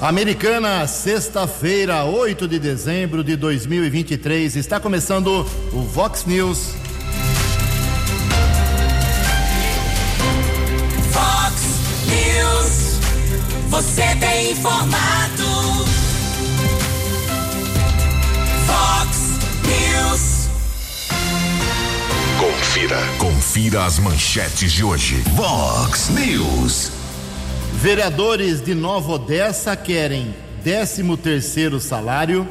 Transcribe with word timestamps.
Americana, 0.00 0.86
sexta-feira, 0.86 2.04
8 2.04 2.46
de 2.46 2.58
dezembro 2.58 3.24
de 3.24 3.34
2023, 3.34 4.54
está 4.56 4.78
começando 4.78 5.46
o 5.72 5.82
Vox 5.82 6.26
News. 6.26 6.74
Vox 11.12 11.62
News, 12.08 13.70
você 13.70 14.14
tem 14.16 14.52
informado. 14.52 15.86
Vox 18.66 19.18
News. 19.64 20.48
Confira. 22.38 22.98
Confira 23.18 23.84
as 23.86 23.98
manchetes 23.98 24.72
de 24.72 24.84
hoje. 24.84 25.22
Vox 25.34 26.10
News. 26.10 27.05
Vereadores 27.80 28.62
de 28.62 28.74
Nova 28.74 29.12
Odessa 29.12 29.76
querem 29.76 30.34
13 30.64 31.16
terceiro 31.18 31.78
salário, 31.78 32.48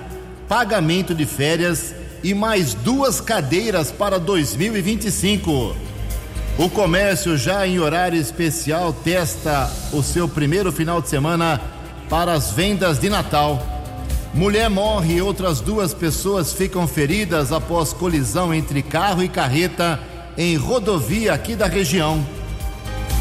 pagamento 0.48 1.16
de 1.16 1.26
férias 1.26 1.96
e 2.24 2.34
mais 2.34 2.76
duas 2.76 3.20
cadeiras 3.20 3.92
para 3.92 4.20
2025. 4.20 5.76
O 6.60 6.70
comércio 6.70 7.36
já 7.38 7.68
em 7.68 7.80
horário 7.80 8.20
especial 8.20 8.94
testa 8.94 9.70
o 9.92 10.04
seu 10.04 10.30
primeiro 10.30 10.72
final 10.72 11.02
de 11.02 11.10
semana 11.10 11.60
para 12.08 12.32
as 12.32 12.52
vendas 12.52 13.00
de 13.00 13.10
Natal. 13.10 13.60
Mulher 14.32 14.70
morre 14.70 15.16
e 15.16 15.22
outras 15.22 15.60
duas 15.60 15.94
pessoas 15.94 16.54
ficam 16.54 16.88
feridas 16.88 17.52
após 17.52 17.92
colisão 17.92 18.54
entre 18.54 18.82
carro 18.84 19.24
e 19.24 19.28
carreta 19.28 20.00
em 20.38 20.56
rodovia 20.56 21.34
aqui 21.34 21.56
da 21.56 21.66
região. 21.66 22.24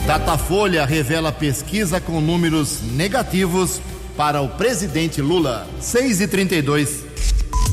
Datafolha 0.07 0.85
revela 0.85 1.33
pesquisa 1.33 1.99
com 1.99 2.21
números 2.21 2.81
negativos 2.93 3.81
para 4.15 4.43
o 4.43 4.51
presidente 4.51 5.23
Lula. 5.23 5.67
6 5.81 6.21
e 6.21 6.29
32. 6.29 7.05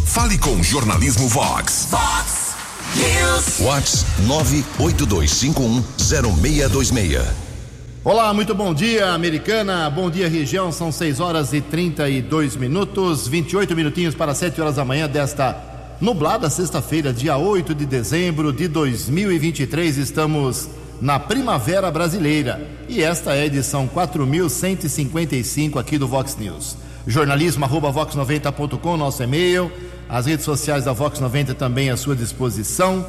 Fale 0.05 0.38
com 0.38 0.52
o 0.52 0.64
Jornalismo 0.64 1.28
Vox. 1.28 1.89
Vox 1.91 2.56
News. 2.95 3.58
Vox 3.59 4.06
982510626. 4.80 7.22
Olá, 8.02 8.34
muito 8.34 8.56
bom 8.56 8.73
dia, 8.73 9.11
americana. 9.11 9.89
Bom 9.89 10.09
dia, 10.09 10.30
região. 10.30 10.72
São 10.72 10.89
6 10.89 11.19
horas 11.19 11.52
e 11.52 11.59
32 11.59 12.56
minutos, 12.56 13.28
28 13.28 13.75
minutinhos 13.75 14.16
para 14.16 14.34
7 14.34 14.61
horas 14.61 14.78
da 14.78 14.86
manhã 14.86 15.06
desta 15.06 15.61
nublada 16.00 16.50
sexta-feira, 16.50 17.11
dia 17.11 17.36
8 17.36 17.75
de 17.75 17.86
dezembro 17.86 18.53
de 18.53 18.69
2023. 18.69 19.97
Estamos 19.97 20.69
na 21.02 21.19
Primavera 21.19 21.89
Brasileira 21.89 22.61
e 22.88 23.03
esta 23.03 23.33
é 23.33 23.41
a 23.41 23.45
edição 23.45 23.88
4155 23.88 25.80
aqui 25.80 25.97
do 25.97 26.07
Vox 26.07 26.38
News. 26.38 26.77
Jornalismo 27.07 27.66
arroba 27.66 27.91
vox90.com, 27.91 28.95
nosso 28.95 29.23
e-mail. 29.23 29.72
As 30.07 30.27
redes 30.27 30.45
sociais 30.45 30.85
da 30.85 30.94
Vox 30.94 31.19
90 31.19 31.55
também 31.55 31.89
à 31.89 31.97
sua 31.97 32.16
disposição. 32.16 33.05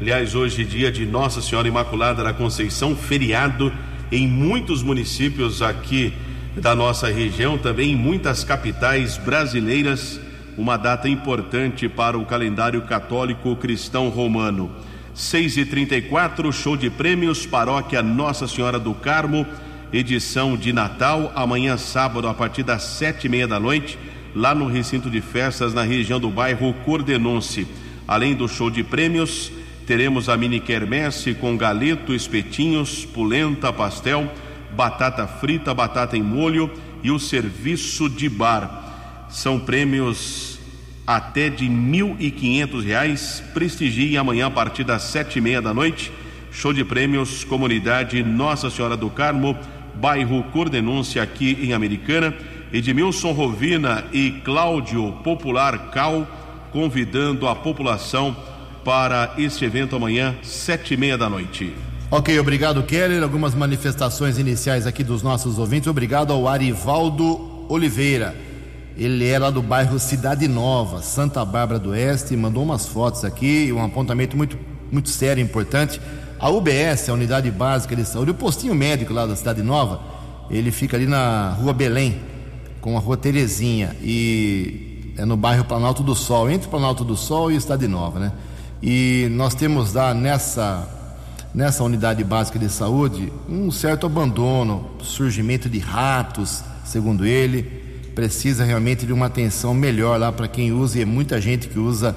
Aliás, 0.00 0.34
hoje, 0.34 0.64
dia 0.64 0.90
de 0.90 1.06
Nossa 1.06 1.40
Senhora 1.40 1.66
Imaculada 1.66 2.22
da 2.22 2.32
Conceição, 2.32 2.94
feriado 2.94 3.72
em 4.12 4.26
muitos 4.26 4.82
municípios 4.82 5.62
aqui 5.62 6.12
da 6.56 6.74
nossa 6.74 7.08
região, 7.08 7.56
também 7.56 7.92
em 7.92 7.96
muitas 7.96 8.42
capitais 8.42 9.16
brasileiras. 9.18 10.18
Uma 10.56 10.76
data 10.76 11.08
importante 11.08 11.88
para 11.88 12.18
o 12.18 12.24
calendário 12.24 12.82
católico 12.82 13.54
cristão 13.56 14.08
romano. 14.08 14.70
6 15.14 15.58
e 15.58 15.66
34 15.66 16.52
show 16.52 16.76
de 16.76 16.90
prêmios, 16.90 17.46
paróquia 17.46 18.02
Nossa 18.02 18.48
Senhora 18.48 18.78
do 18.78 18.94
Carmo 18.94 19.46
edição 19.92 20.56
de 20.56 20.72
Natal, 20.72 21.32
amanhã 21.34 21.76
sábado, 21.76 22.28
a 22.28 22.34
partir 22.34 22.62
das 22.62 22.82
sete 22.82 23.26
e 23.26 23.28
meia 23.28 23.46
da 23.46 23.60
noite, 23.60 23.98
lá 24.34 24.54
no 24.54 24.66
recinto 24.66 25.10
de 25.10 25.20
festas, 25.20 25.72
na 25.72 25.82
região 25.82 26.18
do 26.18 26.28
bairro 26.28 26.74
Cordenonce. 26.84 27.66
Além 28.06 28.34
do 28.34 28.48
show 28.48 28.70
de 28.70 28.82
prêmios, 28.82 29.50
teremos 29.86 30.28
a 30.28 30.36
mini 30.36 30.60
quermesse 30.60 31.34
com 31.34 31.56
galeto, 31.56 32.12
espetinhos, 32.12 33.04
polenta, 33.04 33.72
pastel, 33.72 34.30
batata 34.76 35.26
frita, 35.26 35.72
batata 35.72 36.16
em 36.16 36.22
molho 36.22 36.70
e 37.02 37.10
o 37.10 37.18
serviço 37.18 38.08
de 38.10 38.28
bar. 38.28 39.26
São 39.30 39.58
prêmios 39.58 40.58
até 41.06 41.48
de 41.48 41.68
mil 41.68 42.16
e 42.20 42.30
quinhentos 42.30 42.84
reais. 42.84 43.42
Prestigie 43.54 44.16
amanhã 44.16 44.46
a 44.46 44.50
partir 44.50 44.84
das 44.84 45.02
sete 45.02 45.38
e 45.38 45.40
meia 45.40 45.62
da 45.62 45.72
noite. 45.72 46.12
Show 46.52 46.72
de 46.72 46.84
prêmios, 46.84 47.42
comunidade 47.44 48.22
Nossa 48.22 48.70
Senhora 48.70 48.96
do 48.96 49.10
Carmo, 49.10 49.56
bairro 49.94 50.42
Cordenúncia, 50.52 51.22
aqui 51.22 51.58
em 51.60 51.72
Americana. 51.72 52.34
Edmilson 52.72 53.32
Rovina 53.32 54.04
e 54.12 54.30
Cláudio 54.44 55.12
Popular 55.24 55.90
Cal 55.90 56.26
convidando 56.72 57.48
a 57.48 57.54
população 57.54 58.36
para 58.84 59.34
este 59.38 59.64
evento 59.64 59.96
amanhã, 59.96 60.34
sete 60.42 60.94
e 60.94 60.96
meia 60.96 61.16
da 61.16 61.30
noite. 61.30 61.72
Ok, 62.08 62.38
obrigado, 62.38 62.84
Keller. 62.84 63.20
Algumas 63.20 63.52
manifestações 63.52 64.38
iniciais 64.38 64.86
aqui 64.86 65.02
dos 65.02 65.24
nossos 65.24 65.58
ouvintes. 65.58 65.88
Obrigado 65.88 66.32
ao 66.32 66.46
Arivaldo 66.46 67.66
Oliveira. 67.68 68.32
Ele 68.96 69.26
é 69.26 69.36
lá 69.38 69.50
do 69.50 69.60
bairro 69.60 69.98
Cidade 69.98 70.46
Nova, 70.46 71.02
Santa 71.02 71.44
Bárbara 71.44 71.80
do 71.80 71.90
Oeste, 71.90 72.36
mandou 72.36 72.62
umas 72.62 72.86
fotos 72.86 73.24
aqui, 73.24 73.72
um 73.72 73.84
apontamento 73.84 74.36
muito, 74.36 74.56
muito 74.90 75.10
sério 75.10 75.40
e 75.40 75.44
importante. 75.44 76.00
A 76.38 76.48
UBS, 76.48 77.08
a 77.08 77.12
Unidade 77.12 77.50
Básica 77.50 77.96
de 77.96 78.04
Saúde, 78.04 78.30
o 78.30 78.34
postinho 78.34 78.74
médico 78.74 79.12
lá 79.12 79.26
da 79.26 79.34
Cidade 79.34 79.62
Nova, 79.62 80.00
ele 80.48 80.70
fica 80.70 80.96
ali 80.96 81.06
na 81.06 81.50
Rua 81.60 81.72
Belém, 81.72 82.20
com 82.80 82.96
a 82.96 83.00
Rua 83.00 83.16
Terezinha, 83.16 83.96
e 84.00 85.12
é 85.18 85.24
no 85.24 85.36
bairro 85.36 85.64
Planalto 85.64 86.04
do 86.04 86.14
Sol, 86.14 86.48
entre 86.48 86.68
Planalto 86.68 87.04
do 87.04 87.16
Sol 87.16 87.50
e 87.50 87.60
Cidade 87.60 87.88
Nova, 87.88 88.20
né? 88.20 88.32
E 88.80 89.28
nós 89.32 89.54
temos 89.54 89.92
lá 89.92 90.14
nessa, 90.14 90.88
nessa 91.56 91.82
unidade 91.82 92.22
básica 92.22 92.58
de 92.58 92.68
saúde 92.68 93.32
um 93.48 93.70
certo 93.70 94.04
abandono, 94.04 94.90
surgimento 95.00 95.70
de 95.70 95.78
ratos, 95.78 96.62
segundo 96.84 97.24
ele, 97.24 97.62
precisa 98.14 98.62
realmente 98.62 99.06
de 99.06 99.12
uma 99.12 99.26
atenção 99.26 99.72
melhor 99.72 100.20
lá 100.20 100.30
para 100.30 100.46
quem 100.46 100.70
usa, 100.70 100.98
e 100.98 101.02
é 101.02 101.04
muita 101.06 101.40
gente 101.40 101.66
que 101.66 101.78
usa 101.78 102.14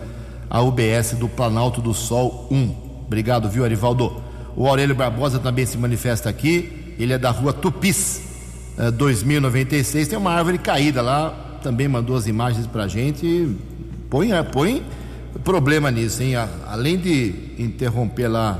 a 0.49 0.61
UBS 0.61 1.13
do 1.13 1.29
Planalto 1.29 1.81
do 1.81 1.93
Sol 1.93 2.49
1. 2.51 3.05
Obrigado, 3.07 3.49
viu, 3.49 3.63
Arivaldo? 3.63 4.21
O 4.57 4.67
Aurélio 4.67 4.95
Barbosa 4.95 5.39
também 5.39 5.65
se 5.65 5.77
manifesta 5.77 6.29
aqui. 6.29 6.95
Ele 6.99 7.13
é 7.13 7.17
da 7.17 7.31
rua 7.31 7.53
Tupis, 7.53 8.21
2096. 8.95 10.07
Tem 10.07 10.17
uma 10.17 10.31
árvore 10.31 10.57
caída 10.57 11.01
lá. 11.01 11.59
Também 11.63 11.87
mandou 11.87 12.15
as 12.15 12.27
imagens 12.27 12.67
pra 12.67 12.87
gente. 12.87 13.55
Põe, 14.09 14.29
põe 14.51 14.83
problema 15.43 15.91
nisso, 15.91 16.23
hein? 16.23 16.33
Além 16.67 16.97
de 16.97 17.33
interromper 17.57 18.27
lá 18.27 18.59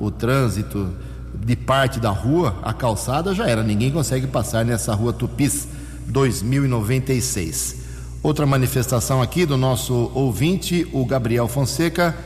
o 0.00 0.10
trânsito 0.10 0.88
de 1.34 1.56
parte 1.56 2.00
da 2.00 2.10
rua, 2.10 2.56
a 2.62 2.72
calçada 2.72 3.34
já 3.34 3.48
era. 3.48 3.62
Ninguém 3.62 3.90
consegue 3.90 4.26
passar 4.26 4.64
nessa 4.64 4.94
rua 4.94 5.12
Tupis 5.12 5.68
2096. 6.06 7.76
Outra 8.22 8.44
manifestação 8.46 9.22
aqui 9.22 9.46
do 9.46 9.56
nosso 9.56 10.10
ouvinte, 10.14 10.86
o 10.92 11.04
Gabriel 11.04 11.46
Fonseca. 11.46 12.16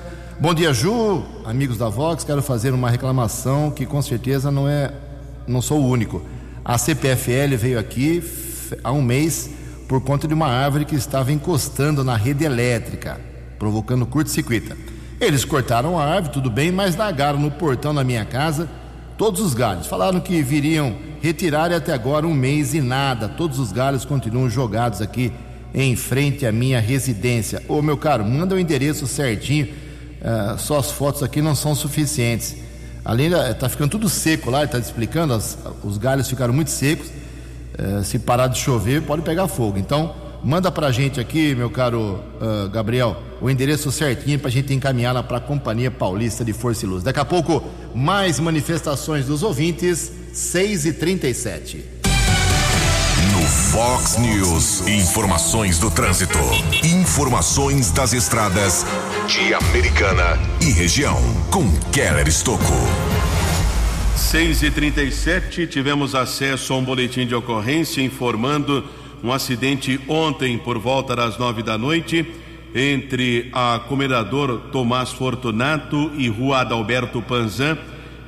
Bom 0.40 0.54
dia, 0.54 0.72
Ju, 0.72 1.22
amigos 1.44 1.76
da 1.76 1.88
Vox. 1.88 2.24
Quero 2.24 2.42
fazer 2.42 2.72
uma 2.72 2.90
reclamação 2.90 3.70
que 3.70 3.84
com 3.84 4.00
certeza 4.00 4.50
não 4.50 4.68
é 4.68 4.92
não 5.46 5.60
sou 5.60 5.80
o 5.80 5.88
único. 5.88 6.22
A 6.64 6.78
CPFL 6.78 7.56
veio 7.58 7.78
aqui 7.78 8.22
há 8.82 8.92
um 8.92 9.02
mês 9.02 9.50
por 9.88 10.00
conta 10.00 10.26
de 10.26 10.34
uma 10.34 10.46
árvore 10.46 10.84
que 10.84 10.94
estava 10.94 11.32
encostando 11.32 12.02
na 12.02 12.16
rede 12.16 12.44
elétrica, 12.44 13.20
provocando 13.58 14.06
curto-circuito. 14.06 14.91
Eles 15.22 15.44
cortaram 15.44 15.96
a 16.00 16.04
árvore, 16.04 16.32
tudo 16.32 16.50
bem, 16.50 16.72
mas 16.72 16.96
largaram 16.96 17.38
no 17.38 17.48
portão 17.48 17.94
da 17.94 18.02
minha 18.02 18.24
casa 18.24 18.68
todos 19.16 19.40
os 19.40 19.54
galhos. 19.54 19.86
Falaram 19.86 20.18
que 20.18 20.42
viriam 20.42 20.96
retirar 21.20 21.70
e 21.70 21.74
até 21.74 21.92
agora 21.92 22.26
um 22.26 22.34
mês 22.34 22.74
e 22.74 22.80
nada. 22.80 23.28
Todos 23.28 23.60
os 23.60 23.70
galhos 23.70 24.04
continuam 24.04 24.50
jogados 24.50 25.00
aqui 25.00 25.32
em 25.72 25.94
frente 25.94 26.44
à 26.44 26.50
minha 26.50 26.80
residência. 26.80 27.62
Ô 27.68 27.80
meu 27.80 27.96
caro, 27.96 28.24
manda 28.24 28.56
o 28.56 28.58
endereço 28.58 29.06
certinho. 29.06 29.68
Uh, 29.68 30.58
só 30.58 30.80
as 30.80 30.90
fotos 30.90 31.22
aqui 31.22 31.40
não 31.40 31.54
são 31.54 31.72
suficientes. 31.72 32.56
Além 33.04 33.30
da, 33.30 33.54
tá 33.54 33.68
ficando 33.68 33.92
tudo 33.92 34.08
seco 34.08 34.50
lá, 34.50 34.64
está 34.64 34.80
explicando, 34.80 35.34
as, 35.34 35.56
os 35.84 35.98
galhos 35.98 36.28
ficaram 36.28 36.52
muito 36.52 36.70
secos. 36.70 37.06
Uh, 37.78 38.02
se 38.02 38.18
parar 38.18 38.48
de 38.48 38.58
chover, 38.58 39.02
pode 39.02 39.22
pegar 39.22 39.46
fogo. 39.46 39.78
Então, 39.78 40.16
Manda 40.44 40.72
para 40.72 40.88
a 40.88 40.92
gente 40.92 41.20
aqui, 41.20 41.54
meu 41.54 41.70
caro 41.70 42.18
uh, 42.40 42.68
Gabriel, 42.68 43.16
o 43.40 43.48
endereço 43.48 43.92
certinho 43.92 44.40
para 44.40 44.48
a 44.48 44.50
gente 44.50 44.74
encaminhar 44.74 45.14
lá 45.14 45.22
para 45.22 45.36
a 45.36 45.40
Companhia 45.40 45.88
Paulista 45.88 46.44
de 46.44 46.52
Força 46.52 46.84
e 46.84 46.88
Luz. 46.88 47.04
Daqui 47.04 47.20
a 47.20 47.24
pouco, 47.24 47.62
mais 47.94 48.40
manifestações 48.40 49.26
dos 49.26 49.44
ouvintes, 49.44 50.10
6 50.32 50.86
e 50.86 50.92
37 50.94 51.84
No 53.32 53.46
Fox 53.46 54.18
News, 54.18 54.84
informações 54.88 55.78
do 55.78 55.88
trânsito. 55.92 56.38
Informações 56.82 57.92
das 57.92 58.12
estradas 58.12 58.84
de 59.28 59.54
Americana 59.54 60.40
e 60.60 60.72
região. 60.72 61.22
Com 61.52 61.70
Keller 61.92 62.26
Estocco. 62.26 62.74
6 64.16 64.64
e 64.64 64.70
37 64.72 65.68
tivemos 65.68 66.16
acesso 66.16 66.72
a 66.72 66.76
um 66.78 66.84
boletim 66.84 67.26
de 67.26 67.34
ocorrência 67.34 68.02
informando 68.02 68.84
um 69.22 69.32
acidente 69.32 70.00
ontem 70.08 70.58
por 70.58 70.78
volta 70.78 71.14
das 71.14 71.38
nove 71.38 71.62
da 71.62 71.78
noite 71.78 72.26
entre 72.74 73.50
a 73.52 73.80
Comendador 73.86 74.58
Tomás 74.72 75.12
Fortunato 75.12 76.10
e 76.16 76.28
Rua 76.28 76.60
Adalberto 76.60 77.20
Panzan, 77.20 77.76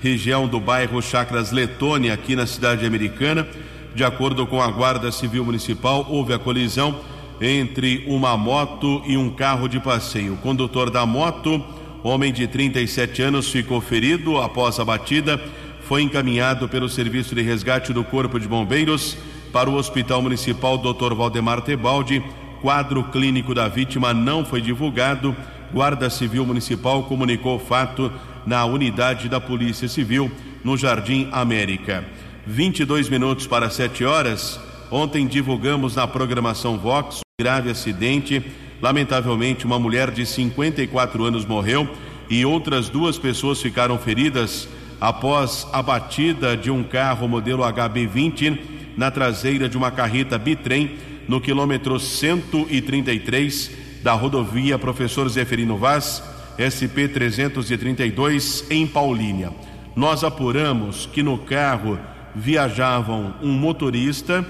região 0.01 0.47
do 0.47 0.61
bairro 0.61 1.01
Chacras 1.01 1.51
Letônia, 1.51 2.13
aqui 2.13 2.37
na 2.37 2.47
cidade 2.47 2.85
americana. 2.85 3.47
De 3.95 4.05
acordo 4.05 4.47
com 4.47 4.61
a 4.61 4.69
Guarda 4.69 5.11
Civil 5.11 5.45
Municipal, 5.45 6.07
houve 6.11 6.35
a 6.35 6.39
colisão 6.39 7.01
entre 7.41 8.05
uma 8.07 8.37
moto 8.37 9.03
e 9.07 9.17
um 9.17 9.31
carro 9.31 9.67
de 9.67 9.81
passeio. 9.81 10.35
O 10.35 10.39
condutor 10.39 10.91
da 10.91 11.07
moto, 11.07 11.65
homem 12.03 12.33
de 12.33 12.47
37 12.47 13.23
anos, 13.23 13.51
ficou 13.51 13.81
ferido 13.81 14.37
após 14.39 14.79
a 14.79 14.85
batida, 14.85 15.41
foi 15.83 16.03
encaminhado 16.03 16.69
pelo 16.69 16.89
Serviço 16.89 17.35
de 17.35 17.43
Resgate 17.43 17.93
do 17.93 18.05
Corpo 18.05 18.39
de 18.39 18.47
Bombeiros 18.47 19.17
para 19.55 19.71
o 19.71 19.77
Hospital 19.77 20.21
Municipal 20.21 20.77
Dr. 20.77 21.15
Valdemar 21.15 21.61
Tebaldi. 21.63 22.21
Quadro 22.61 23.05
clínico 23.05 23.55
da 23.55 23.69
vítima 23.69 24.13
não 24.13 24.45
foi 24.45 24.61
divulgado. 24.61 25.35
Guarda 25.73 26.11
Civil 26.11 26.45
Municipal 26.45 27.05
comunicou 27.05 27.55
o 27.55 27.61
fato 27.61 28.11
na 28.45 28.65
unidade 28.65 29.29
da 29.29 29.41
Polícia 29.41 29.87
Civil 29.87 30.29
no 30.65 30.77
Jardim 30.77 31.29
América. 31.31 32.05
22 32.45 33.09
minutos 33.09 33.47
para 33.47 33.71
7 33.71 34.05
horas. 34.05 34.59
Ontem 34.91 35.25
divulgamos 35.25 35.95
na 35.95 36.09
programação 36.09 36.77
Vox 36.77 37.19
um 37.19 37.41
grave 37.41 37.71
acidente. 37.71 38.45
Lamentavelmente, 38.83 39.65
uma 39.65 39.79
mulher 39.79 40.11
de 40.11 40.27
54 40.27 41.23
anos 41.23 41.47
morreu 41.47 41.89
e 42.29 42.45
outras 42.45 42.89
duas 42.89 43.19
pessoas 43.19 43.63
ficaram 43.63 43.99
feridas 43.99 44.69
após 45.01 45.65
a 45.73 45.81
batida 45.81 46.57
de 46.57 46.73
um 46.73 46.83
carro 46.83 47.29
modelo 47.29 47.63
HB20 47.63 48.74
na 48.97 49.11
traseira 49.11 49.69
de 49.69 49.77
uma 49.77 49.91
carreta 49.91 50.39
bitrem 50.39 50.97
no 51.29 51.41
quilômetro 51.41 51.99
133 51.99 53.71
da 54.03 54.13
rodovia 54.13 54.79
Professor 54.79 55.29
Zeferino 55.29 55.79
Vaz, 55.79 56.23
SP 56.61 57.09
332, 57.09 58.67
em 58.71 58.87
Paulínia. 58.87 59.51
Nós 59.97 60.23
apuramos 60.23 61.07
que 61.07 61.23
no 61.23 61.39
carro 61.39 61.99
viajavam 62.35 63.35
um 63.43 63.53
motorista, 63.53 64.45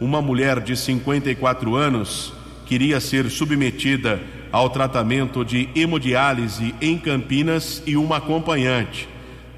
uma 0.00 0.20
mulher 0.20 0.60
de 0.60 0.76
54 0.76 1.76
anos, 1.76 2.32
queria 2.66 2.98
ser 2.98 3.30
submetida 3.30 4.20
ao 4.50 4.70
tratamento 4.70 5.44
de 5.44 5.68
hemodiálise 5.74 6.74
em 6.80 6.98
Campinas 6.98 7.82
e 7.86 7.96
uma 7.96 8.16
acompanhante. 8.16 9.08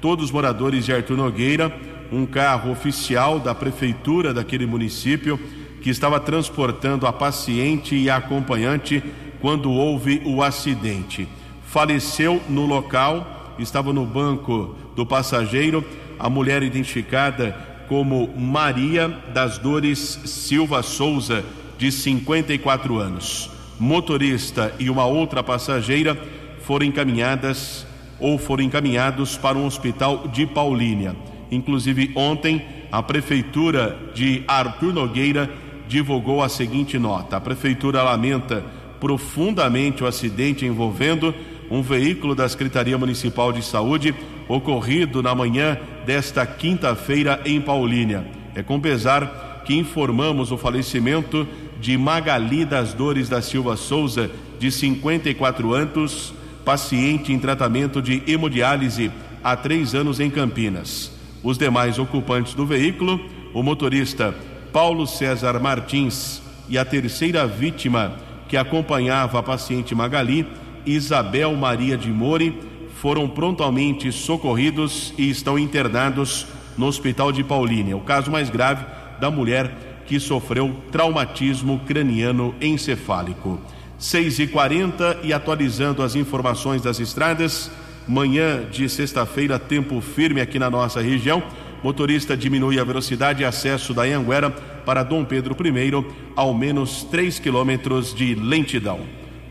Todos 0.01 0.31
moradores 0.31 0.85
de 0.85 0.93
Artur 0.93 1.17
Nogueira 1.17 1.73
um 2.11 2.25
carro 2.25 2.71
oficial 2.71 3.39
da 3.39 3.53
prefeitura 3.53 4.33
daquele 4.33 4.65
município 4.65 5.39
que 5.81 5.89
estava 5.89 6.19
transportando 6.19 7.07
a 7.07 7.13
paciente 7.13 7.95
e 7.95 8.09
a 8.09 8.17
acompanhante 8.17 9.03
quando 9.39 9.71
houve 9.71 10.21
o 10.25 10.43
acidente. 10.43 11.27
Faleceu 11.65 12.41
no 12.49 12.65
local, 12.65 13.55
estava 13.57 13.93
no 13.93 14.05
banco 14.05 14.75
do 14.95 15.05
passageiro, 15.05 15.83
a 16.17 16.29
mulher 16.29 16.63
identificada 16.63 17.55
como 17.87 18.29
Maria 18.37 19.07
das 19.33 19.57
Dores 19.57 20.19
Silva 20.25 20.83
Souza, 20.83 21.43
de 21.77 21.91
54 21.91 22.97
anos. 22.97 23.49
Motorista 23.79 24.75
e 24.77 24.89
uma 24.89 25.05
outra 25.05 25.41
passageira 25.41 26.17
foram 26.61 26.85
encaminhadas 26.85 27.87
ou 28.19 28.37
foram 28.37 28.63
encaminhados 28.63 29.37
para 29.37 29.57
um 29.57 29.65
hospital 29.65 30.27
de 30.27 30.45
Paulínia. 30.45 31.15
Inclusive, 31.51 32.11
ontem, 32.15 32.65
a 32.91 33.01
Prefeitura 33.01 33.97
de 34.13 34.43
Arthur 34.47 34.93
Nogueira 34.93 35.49
divulgou 35.87 36.43
a 36.43 36.49
seguinte 36.49 36.97
nota: 36.97 37.37
a 37.37 37.41
Prefeitura 37.41 38.03
lamenta 38.03 38.63
profundamente 38.99 40.03
o 40.03 40.07
acidente 40.07 40.65
envolvendo 40.65 41.33
um 41.69 41.81
veículo 41.81 42.35
da 42.35 42.47
Secretaria 42.47 42.97
Municipal 42.97 43.51
de 43.51 43.63
Saúde 43.63 44.13
ocorrido 44.47 45.21
na 45.21 45.33
manhã 45.35 45.77
desta 46.05 46.45
quinta-feira 46.45 47.39
em 47.45 47.61
Paulínia. 47.61 48.25
É 48.55 48.63
com 48.63 48.79
pesar 48.79 49.61
que 49.65 49.75
informamos 49.75 50.51
o 50.51 50.57
falecimento 50.57 51.47
de 51.79 51.97
Magali 51.97 52.65
das 52.65 52.93
Dores 52.93 53.29
da 53.29 53.41
Silva 53.41 53.77
Souza, 53.77 54.29
de 54.59 54.71
54 54.71 55.73
anos, 55.73 56.33
paciente 56.65 57.31
em 57.31 57.39
tratamento 57.39 58.01
de 58.01 58.21
hemodiálise 58.27 59.11
há 59.43 59.55
três 59.55 59.95
anos 59.95 60.19
em 60.19 60.29
Campinas. 60.29 61.18
Os 61.43 61.57
demais 61.57 61.97
ocupantes 61.97 62.53
do 62.53 62.65
veículo, 62.65 63.19
o 63.53 63.63
motorista 63.63 64.35
Paulo 64.73 65.07
César 65.07 65.59
Martins 65.59 66.41
e 66.67 66.77
a 66.77 66.85
terceira 66.85 67.47
vítima 67.47 68.15
que 68.47 68.57
acompanhava 68.57 69.39
a 69.39 69.43
paciente 69.43 69.95
Magali, 69.95 70.45
Isabel 70.85 71.55
Maria 71.55 71.97
de 71.97 72.09
Mori, 72.09 72.59
foram 72.95 73.29
prontamente 73.29 74.11
socorridos 74.11 75.13
e 75.17 75.29
estão 75.29 75.57
internados 75.57 76.45
no 76.77 76.85
Hospital 76.87 77.31
de 77.31 77.43
Paulínia. 77.43 77.95
O 77.95 78.01
caso 78.01 78.29
mais 78.29 78.49
grave 78.49 78.85
da 79.19 79.31
mulher 79.31 80.03
que 80.05 80.19
sofreu 80.19 80.75
traumatismo 80.91 81.79
craniano 81.85 82.53
encefálico. 82.59 83.59
6 83.97 84.39
e 84.39 84.47
40 84.47 85.19
e 85.23 85.31
atualizando 85.31 86.01
as 86.01 86.15
informações 86.15 86.81
das 86.81 86.99
estradas. 86.99 87.69
Manhã 88.09 88.65
de 88.71 88.89
sexta-feira, 88.89 89.59
tempo 89.59 90.01
firme 90.01 90.41
aqui 90.41 90.57
na 90.57 90.67
nossa 90.67 90.99
região. 90.99 91.43
Motorista 91.83 92.35
diminui 92.35 92.79
a 92.79 92.83
velocidade 92.83 93.43
e 93.43 93.45
acesso 93.45 93.93
da 93.93 94.01
Anguera 94.01 94.49
para 94.49 95.03
Dom 95.03 95.23
Pedro 95.23 95.55
I, 95.63 96.03
ao 96.35 96.51
menos 96.51 97.03
3 97.03 97.37
quilômetros 97.37 98.11
de 98.11 98.33
lentidão. 98.33 99.01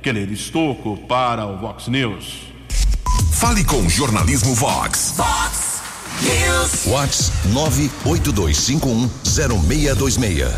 Keller 0.03 0.33
Estocco 0.33 0.97
para 1.07 1.47
o 1.47 1.57
Vox 1.57 1.87
News. 1.87 2.49
Fale 3.35 3.62
com 3.62 3.77
o 3.77 3.88
jornalismo 3.88 4.53
Vox. 4.57 5.15
Vox 5.17 5.81
News. 6.23 6.87
Vox 6.87 7.31
982510626. 7.53 10.53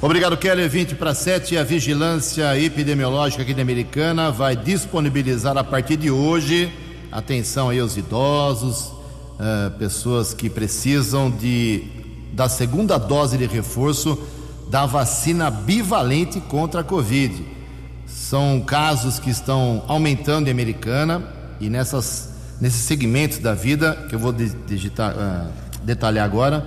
Obrigado, 0.00 0.38
Keller. 0.38 0.70
20 0.70 0.94
para 0.94 1.14
7. 1.14 1.58
A 1.58 1.62
Vigilância 1.62 2.58
Epidemiológica 2.58 3.42
aqui 3.42 3.52
da 3.52 3.60
Americana 3.60 4.30
vai 4.30 4.56
disponibilizar 4.56 5.58
a 5.58 5.64
partir 5.64 5.98
de 5.98 6.10
hoje 6.10 6.72
Atenção 7.14 7.68
aí 7.68 7.78
aos 7.78 7.96
idosos, 7.96 8.86
uh, 8.86 9.70
pessoas 9.78 10.34
que 10.34 10.50
precisam 10.50 11.30
de 11.30 11.84
da 12.32 12.48
segunda 12.48 12.98
dose 12.98 13.38
de 13.38 13.46
reforço 13.46 14.18
da 14.68 14.84
vacina 14.84 15.48
bivalente 15.48 16.40
contra 16.40 16.80
a 16.80 16.84
Covid. 16.84 17.46
São 18.04 18.60
casos 18.66 19.20
que 19.20 19.30
estão 19.30 19.84
aumentando 19.86 20.48
em 20.48 20.50
Americana 20.50 21.22
e 21.60 21.70
nessas, 21.70 22.30
nesses 22.60 22.80
segmentos 22.80 23.38
da 23.38 23.54
vida 23.54 23.94
que 24.08 24.16
eu 24.16 24.18
vou 24.18 24.32
digitar, 24.32 25.14
uh, 25.14 25.52
detalhar 25.84 26.24
agora, 26.24 26.66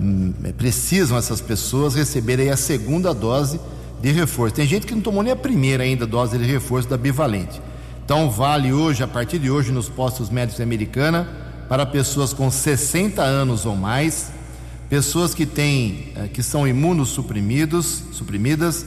um, 0.00 0.32
precisam 0.56 1.18
essas 1.18 1.42
pessoas 1.42 1.94
receberem 1.94 2.48
a 2.48 2.56
segunda 2.56 3.12
dose 3.12 3.60
de 4.00 4.10
reforço. 4.12 4.54
Tem 4.54 4.66
gente 4.66 4.86
que 4.86 4.94
não 4.94 5.02
tomou 5.02 5.22
nem 5.22 5.34
a 5.34 5.36
primeira 5.36 5.84
ainda 5.84 6.06
dose 6.06 6.38
de 6.38 6.44
reforço 6.44 6.88
da 6.88 6.96
bivalente. 6.96 7.60
Então 8.04 8.30
vale 8.30 8.70
hoje, 8.70 9.02
a 9.02 9.08
partir 9.08 9.38
de 9.38 9.50
hoje, 9.50 9.72
nos 9.72 9.88
postos 9.88 10.28
médicos 10.28 10.60
americana, 10.60 11.26
para 11.70 11.86
pessoas 11.86 12.34
com 12.34 12.50
60 12.50 13.22
anos 13.22 13.64
ou 13.64 13.74
mais, 13.74 14.30
pessoas 14.90 15.34
que 15.34 15.46
têm, 15.46 16.12
eh, 16.14 16.28
que 16.30 16.42
são 16.42 16.68
imunossuprimidos, 16.68 18.02
suprimidas 18.12 18.84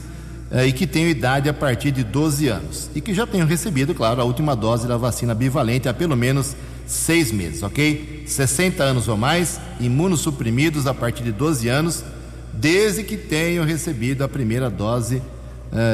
eh, 0.52 0.68
e 0.68 0.72
que 0.72 0.86
tenham 0.86 1.10
idade 1.10 1.48
a 1.48 1.52
partir 1.52 1.90
de 1.90 2.04
12 2.04 2.46
anos 2.46 2.90
e 2.94 3.00
que 3.00 3.12
já 3.12 3.26
tenham 3.26 3.44
recebido, 3.44 3.92
claro, 3.92 4.20
a 4.20 4.24
última 4.24 4.54
dose 4.54 4.86
da 4.86 4.96
vacina 4.96 5.34
bivalente 5.34 5.88
há 5.88 5.92
pelo 5.94 6.16
menos 6.16 6.54
seis 6.86 7.32
meses, 7.32 7.64
ok? 7.64 8.22
60 8.24 8.84
anos 8.84 9.08
ou 9.08 9.16
mais, 9.16 9.60
imunossuprimidos 9.80 10.86
a 10.86 10.94
partir 10.94 11.24
de 11.24 11.32
12 11.32 11.68
anos, 11.68 12.04
desde 12.52 13.02
que 13.02 13.16
tenham 13.16 13.64
recebido 13.64 14.22
a 14.22 14.28
primeira 14.28 14.70
dose 14.70 15.20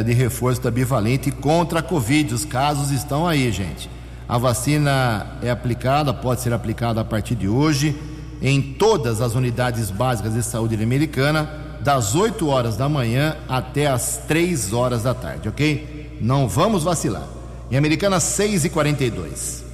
de 0.04 0.12
reforço 0.12 0.60
da 0.60 0.70
bivalente 0.70 1.30
contra 1.30 1.80
a 1.80 1.82
Covid. 1.82 2.34
Os 2.34 2.44
casos 2.44 2.90
estão 2.90 3.26
aí, 3.26 3.50
gente. 3.50 3.90
A 4.28 4.38
vacina 4.38 5.38
é 5.42 5.50
aplicada, 5.50 6.14
pode 6.14 6.40
ser 6.40 6.52
aplicada 6.52 7.00
a 7.00 7.04
partir 7.04 7.34
de 7.34 7.48
hoje 7.48 7.94
em 8.40 8.60
todas 8.60 9.20
as 9.20 9.34
unidades 9.34 9.90
básicas 9.90 10.34
de 10.34 10.42
saúde 10.42 10.74
americana, 10.82 11.48
das 11.80 12.14
8 12.14 12.46
horas 12.48 12.76
da 12.76 12.88
manhã 12.88 13.36
até 13.48 13.86
as 13.86 14.22
3 14.28 14.72
horas 14.72 15.02
da 15.02 15.14
tarde, 15.14 15.48
ok? 15.48 16.18
Não 16.20 16.48
vamos 16.48 16.82
vacilar. 16.82 17.26
Em 17.70 17.76
Americana 17.76 18.20
6 18.20 18.66
e 18.66 18.70
42 18.70 19.64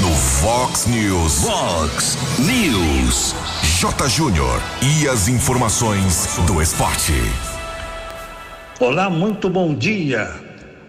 No 0.00 0.10
Fox 0.10 0.86
News. 0.86 1.44
Fox 1.44 2.18
News. 2.38 3.34
J. 3.78 4.08
Júnior. 4.08 4.60
E 4.80 5.08
as 5.08 5.28
informações 5.28 6.28
do 6.46 6.60
esporte. 6.60 7.12
Olá, 8.84 9.08
muito 9.08 9.48
bom 9.48 9.72
dia. 9.72 10.28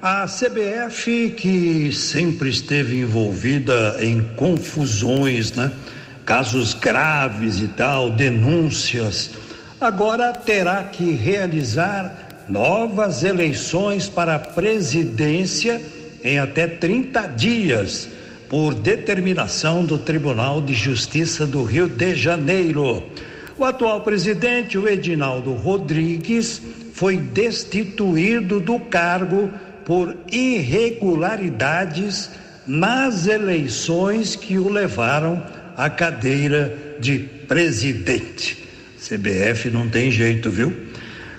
A 0.02 0.26
CBF, 0.26 1.30
que 1.38 1.92
sempre 1.94 2.50
esteve 2.50 3.00
envolvida 3.00 3.98
em 4.00 4.20
confusões, 4.36 5.54
né? 5.54 5.72
Casos 6.26 6.74
graves 6.74 7.60
e 7.60 7.68
tal, 7.68 8.10
denúncias, 8.10 9.30
agora 9.80 10.34
terá 10.34 10.84
que 10.86 11.12
realizar 11.12 12.46
novas 12.50 13.24
eleições 13.24 14.10
para 14.10 14.38
a 14.38 14.40
presidência 14.40 15.80
em 16.24 16.40
até 16.40 16.66
30 16.66 17.28
dias, 17.28 18.10
por 18.50 18.74
determinação 18.74 19.86
do 19.86 20.00
Tribunal 20.00 20.64
de 20.64 20.74
Justiça 20.74 21.46
do 21.46 21.64
Rio 21.64 21.88
de 21.88 22.16
Janeiro. 22.16 23.04
O 23.58 23.64
atual 23.64 24.02
presidente, 24.02 24.78
o 24.78 24.90
Edinaldo 24.90 25.54
Rodrigues, 25.54 26.62
foi 26.94 27.18
destituído 27.18 28.60
do 28.60 28.80
cargo 28.80 29.50
por 29.86 30.18
irregularidades 30.32 32.32
nas 32.66 33.28
eleições 33.28 34.36
que 34.36 34.58
o 34.58 34.70
levaram 34.70 35.44
à 35.78 35.88
cadeira 35.90 36.98
de 37.00 37.20
presidente. 37.20 38.68
CBF 38.98 39.70
não 39.70 39.88
tem 39.88 40.10
jeito, 40.10 40.50
viu? 40.50 40.74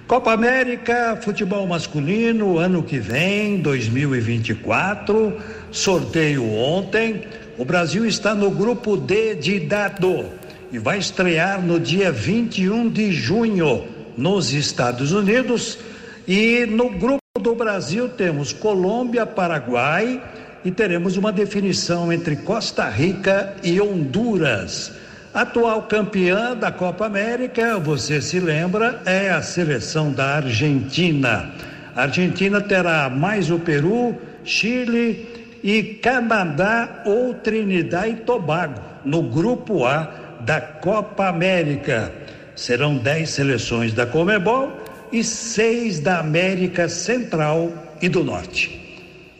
Copa 0.06 0.32
América, 0.32 1.18
futebol 1.20 1.66
masculino, 1.66 2.58
ano 2.58 2.82
que 2.82 2.98
vem, 2.98 3.56
2024, 3.56 5.36
sorteio 5.72 6.44
ontem. 6.52 7.22
O 7.56 7.64
Brasil 7.64 8.04
está 8.04 8.34
no 8.34 8.50
grupo 8.50 8.98
D 8.98 9.34
de 9.34 9.60
dado 9.60 10.26
e 10.74 10.78
vai 10.80 10.98
estrear 10.98 11.62
no 11.62 11.78
dia 11.78 12.10
21 12.10 12.88
de 12.88 13.12
junho 13.12 13.86
nos 14.18 14.52
Estados 14.52 15.12
Unidos. 15.12 15.78
E 16.26 16.66
no 16.66 16.90
grupo 16.90 17.20
do 17.40 17.54
Brasil 17.54 18.08
temos 18.08 18.52
Colômbia, 18.52 19.24
Paraguai 19.24 20.20
e 20.64 20.72
teremos 20.72 21.16
uma 21.16 21.30
definição 21.30 22.12
entre 22.12 22.34
Costa 22.34 22.88
Rica 22.88 23.54
e 23.62 23.80
Honduras. 23.80 24.92
Atual 25.32 25.82
campeã 25.82 26.56
da 26.56 26.72
Copa 26.72 27.06
América, 27.06 27.78
você 27.78 28.20
se 28.20 28.40
lembra, 28.40 29.00
é 29.06 29.30
a 29.30 29.42
seleção 29.42 30.10
da 30.10 30.38
Argentina. 30.38 31.52
A 31.94 32.02
Argentina 32.02 32.60
terá 32.60 33.08
mais 33.08 33.48
o 33.48 33.60
Peru, 33.60 34.16
Chile 34.42 35.56
e 35.62 35.84
Canadá 35.84 37.04
ou 37.06 37.32
Trinidad 37.32 38.08
e 38.08 38.16
Tobago 38.16 38.94
no 39.04 39.22
grupo 39.22 39.84
A 39.84 40.23
da 40.44 40.60
Copa 40.60 41.26
América. 41.26 42.12
Serão 42.54 42.96
dez 42.96 43.30
seleções 43.30 43.92
da 43.92 44.06
Comebol 44.06 44.72
e 45.10 45.24
seis 45.24 45.98
da 45.98 46.20
América 46.20 46.88
Central 46.88 47.72
e 48.00 48.08
do 48.08 48.22
Norte. 48.22 48.80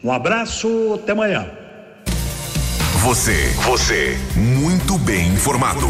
Um 0.03 0.13
abraço, 0.13 0.95
até 0.95 1.13
amanhã. 1.13 1.47
Você, 2.99 3.49
você, 3.65 4.17
muito 4.35 4.99
bem 4.99 5.29
informado. 5.29 5.87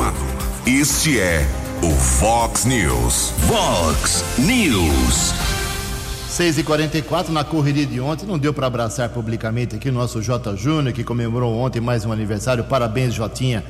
Este 0.67 1.21
é 1.21 1.47
o 1.83 1.91
Fox 1.91 2.65
News. 2.65 3.33
Fox 3.47 4.25
News. 4.39 5.35
6 6.29 6.59
e 6.59 6.65
44 6.65 7.33
na 7.33 7.45
correria 7.45 7.87
de 7.87 8.01
ontem, 8.01 8.27
não 8.27 8.37
deu 8.37 8.53
para 8.53 8.67
abraçar 8.67 9.09
publicamente 9.11 9.77
aqui 9.77 9.89
o 9.89 9.93
nosso 9.93 10.21
J. 10.21 10.57
Júnior, 10.57 10.93
que 10.93 11.05
comemorou 11.05 11.57
ontem 11.57 11.81
mais 11.81 12.05
um 12.05 12.11
aniversário. 12.11 12.65
Parabéns, 12.65 13.15
Jotinha. 13.15 13.63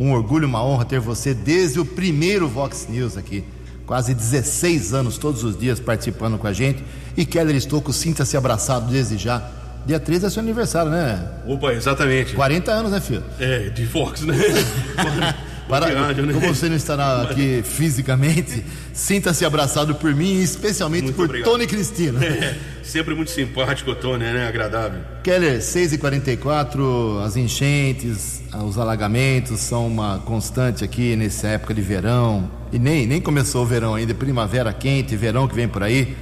Um 0.00 0.12
orgulho, 0.12 0.48
uma 0.48 0.64
honra 0.64 0.84
ter 0.84 0.98
você 0.98 1.34
desde 1.34 1.78
o 1.78 1.84
primeiro 1.84 2.48
Vox 2.48 2.88
News 2.88 3.16
aqui. 3.16 3.44
Quase 3.86 4.14
16 4.14 4.94
anos, 4.94 5.18
todos 5.18 5.44
os 5.44 5.58
dias 5.58 5.78
participando 5.78 6.38
com 6.38 6.46
a 6.46 6.52
gente. 6.52 6.82
E 7.16 7.26
Keller 7.26 7.54
Estocco, 7.54 7.92
sinta-se 7.92 8.36
abraçado 8.36 8.90
desde 8.90 9.18
já 9.18 9.50
Dia 9.86 9.98
13 9.98 10.26
é 10.26 10.30
seu 10.30 10.42
aniversário, 10.42 10.90
né? 10.90 11.26
Opa, 11.46 11.72
exatamente. 11.72 12.34
40 12.34 12.70
anos, 12.70 12.92
né, 12.92 13.00
filho? 13.00 13.24
É, 13.38 13.70
de 13.70 13.86
Fox, 13.86 14.22
né? 14.22 14.36
Para, 15.70 15.86
viagem, 15.86 16.26
né? 16.26 16.32
Como 16.32 16.54
você 16.54 16.68
não 16.68 16.76
estará 16.76 17.22
aqui 17.22 17.62
fisicamente, 17.64 18.64
sinta-se 18.92 19.44
abraçado 19.44 19.94
por 19.94 20.14
mim 20.14 20.34
e 20.34 20.42
especialmente 20.42 21.04
muito 21.04 21.16
por 21.16 21.26
obrigado. 21.26 21.50
Tony 21.50 21.66
Cristina. 21.66 22.22
É, 22.24 22.56
sempre 22.82 23.14
muito 23.14 23.30
simpático, 23.30 23.94
Tony, 23.94 24.24
né? 24.24 24.46
Agradável. 24.46 25.00
Keller, 25.22 25.58
6h44, 25.60 27.24
as 27.24 27.36
enchentes, 27.36 28.42
os 28.66 28.78
alagamentos 28.78 29.60
são 29.60 29.86
uma 29.86 30.18
constante 30.18 30.84
aqui 30.84 31.16
nessa 31.16 31.48
época 31.48 31.72
de 31.72 31.82
verão. 31.82 32.50
E 32.72 32.78
nem, 32.78 33.06
nem 33.06 33.20
começou 33.20 33.62
o 33.62 33.66
verão 33.66 33.94
ainda, 33.94 34.14
primavera 34.14 34.72
quente, 34.72 35.16
verão 35.16 35.46
que 35.48 35.54
vem 35.54 35.68
por 35.68 35.82
aí. 35.82 36.16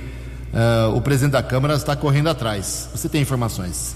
Uh, 0.53 0.97
o 0.97 1.03
presidente 1.03 1.33
da 1.33 1.43
Câmara 1.43 1.75
está 1.75 1.95
correndo 1.95 2.29
atrás. 2.29 2.89
Você 2.95 3.09
tem 3.09 3.21
informações? 3.21 3.95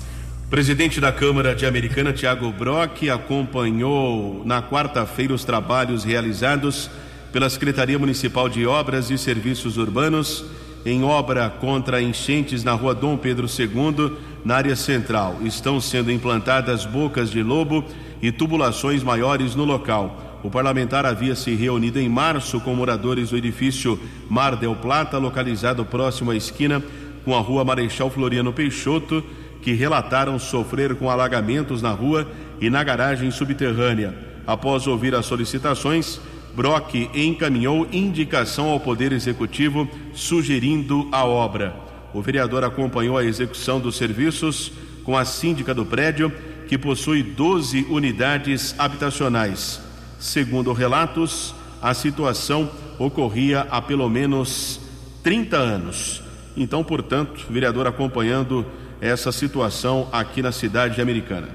Presidente 0.52 1.00
da 1.00 1.10
Câmara 1.10 1.54
de 1.54 1.64
Americana, 1.64 2.12
Tiago 2.12 2.52
Brock, 2.52 3.08
acompanhou 3.08 4.42
na 4.44 4.60
quarta-feira 4.62 5.32
os 5.32 5.44
trabalhos 5.44 6.04
realizados 6.04 6.90
pela 7.32 7.48
Secretaria 7.48 7.98
Municipal 7.98 8.50
de 8.50 8.66
Obras 8.66 9.10
e 9.10 9.16
Serviços 9.16 9.78
Urbanos 9.78 10.44
em 10.84 11.02
obra 11.04 11.48
contra 11.48 12.02
enchentes 12.02 12.62
na 12.62 12.74
rua 12.74 12.94
Dom 12.94 13.16
Pedro 13.16 13.46
II, 13.46 14.12
na 14.44 14.56
área 14.56 14.76
central. 14.76 15.38
Estão 15.42 15.80
sendo 15.80 16.12
implantadas 16.12 16.84
bocas 16.84 17.30
de 17.30 17.42
lobo 17.42 17.82
e 18.20 18.30
tubulações 18.30 19.02
maiores 19.02 19.54
no 19.54 19.64
local. 19.64 20.38
O 20.42 20.50
parlamentar 20.50 21.06
havia 21.06 21.34
se 21.34 21.54
reunido 21.54 21.98
em 21.98 22.10
março 22.10 22.60
com 22.60 22.74
moradores 22.74 23.30
do 23.30 23.38
edifício 23.38 23.98
Mar 24.28 24.54
del 24.54 24.76
Plata, 24.76 25.16
localizado 25.16 25.82
próximo 25.86 26.30
à 26.30 26.36
esquina 26.36 26.82
com 27.24 27.34
a 27.34 27.40
rua 27.40 27.64
Marechal 27.64 28.10
Floriano 28.10 28.52
Peixoto, 28.52 29.24
que 29.62 29.72
relataram 29.72 30.38
sofrer 30.38 30.94
com 30.96 31.08
alagamentos 31.08 31.80
na 31.80 31.92
rua 31.92 32.28
e 32.60 32.68
na 32.68 32.82
garagem 32.82 33.30
subterrânea. 33.30 34.14
Após 34.46 34.86
ouvir 34.86 35.14
as 35.14 35.24
solicitações, 35.24 36.20
Brock 36.54 37.08
encaminhou 37.14 37.88
indicação 37.92 38.68
ao 38.68 38.80
Poder 38.80 39.12
Executivo 39.12 39.88
sugerindo 40.12 41.08
a 41.10 41.24
obra. 41.24 41.74
O 42.12 42.20
vereador 42.20 42.62
acompanhou 42.64 43.16
a 43.16 43.24
execução 43.24 43.80
dos 43.80 43.96
serviços 43.96 44.72
com 45.04 45.16
a 45.16 45.24
síndica 45.24 45.72
do 45.72 45.86
prédio, 45.86 46.30
que 46.68 46.76
possui 46.76 47.22
12 47.22 47.86
unidades 47.88 48.74
habitacionais. 48.78 49.80
Segundo 50.18 50.72
relatos, 50.72 51.54
a 51.80 51.94
situação 51.94 52.70
ocorria 52.98 53.66
há 53.70 53.80
pelo 53.80 54.08
menos 54.08 54.80
30 55.22 55.56
anos. 55.56 56.22
Então, 56.56 56.84
portanto, 56.84 57.46
vereador 57.48 57.86
acompanhando 57.86 58.66
essa 59.02 59.32
situação 59.32 60.08
aqui 60.12 60.40
na 60.40 60.52
cidade 60.52 61.02
americana. 61.02 61.48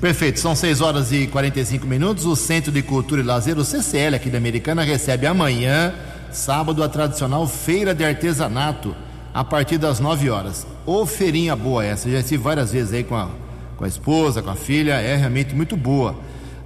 Perfeito, 0.00 0.38
são 0.38 0.54
6 0.54 0.82
horas 0.82 1.10
e 1.12 1.26
45 1.26 1.86
minutos. 1.86 2.26
O 2.26 2.36
Centro 2.36 2.70
de 2.70 2.82
Cultura 2.82 3.22
e 3.22 3.24
Lazer, 3.24 3.58
o 3.58 3.64
CCL 3.64 4.14
aqui 4.16 4.28
da 4.28 4.36
Americana, 4.36 4.82
recebe 4.82 5.26
amanhã, 5.26 5.94
sábado, 6.30 6.84
a 6.84 6.88
tradicional 6.88 7.46
Feira 7.46 7.94
de 7.94 8.04
Artesanato, 8.04 8.94
a 9.32 9.42
partir 9.42 9.78
das 9.78 9.98
9 9.98 10.28
horas. 10.28 10.66
Ô 10.84 11.06
feirinha 11.06 11.56
boa 11.56 11.82
essa, 11.82 12.10
já 12.10 12.18
estive 12.18 12.42
várias 12.42 12.70
vezes 12.70 12.92
aí 12.92 13.02
com 13.02 13.16
a, 13.16 13.30
com 13.78 13.84
a 13.84 13.88
esposa, 13.88 14.42
com 14.42 14.50
a 14.50 14.54
filha, 14.54 15.00
é 15.00 15.16
realmente 15.16 15.54
muito 15.54 15.78
boa. 15.78 16.14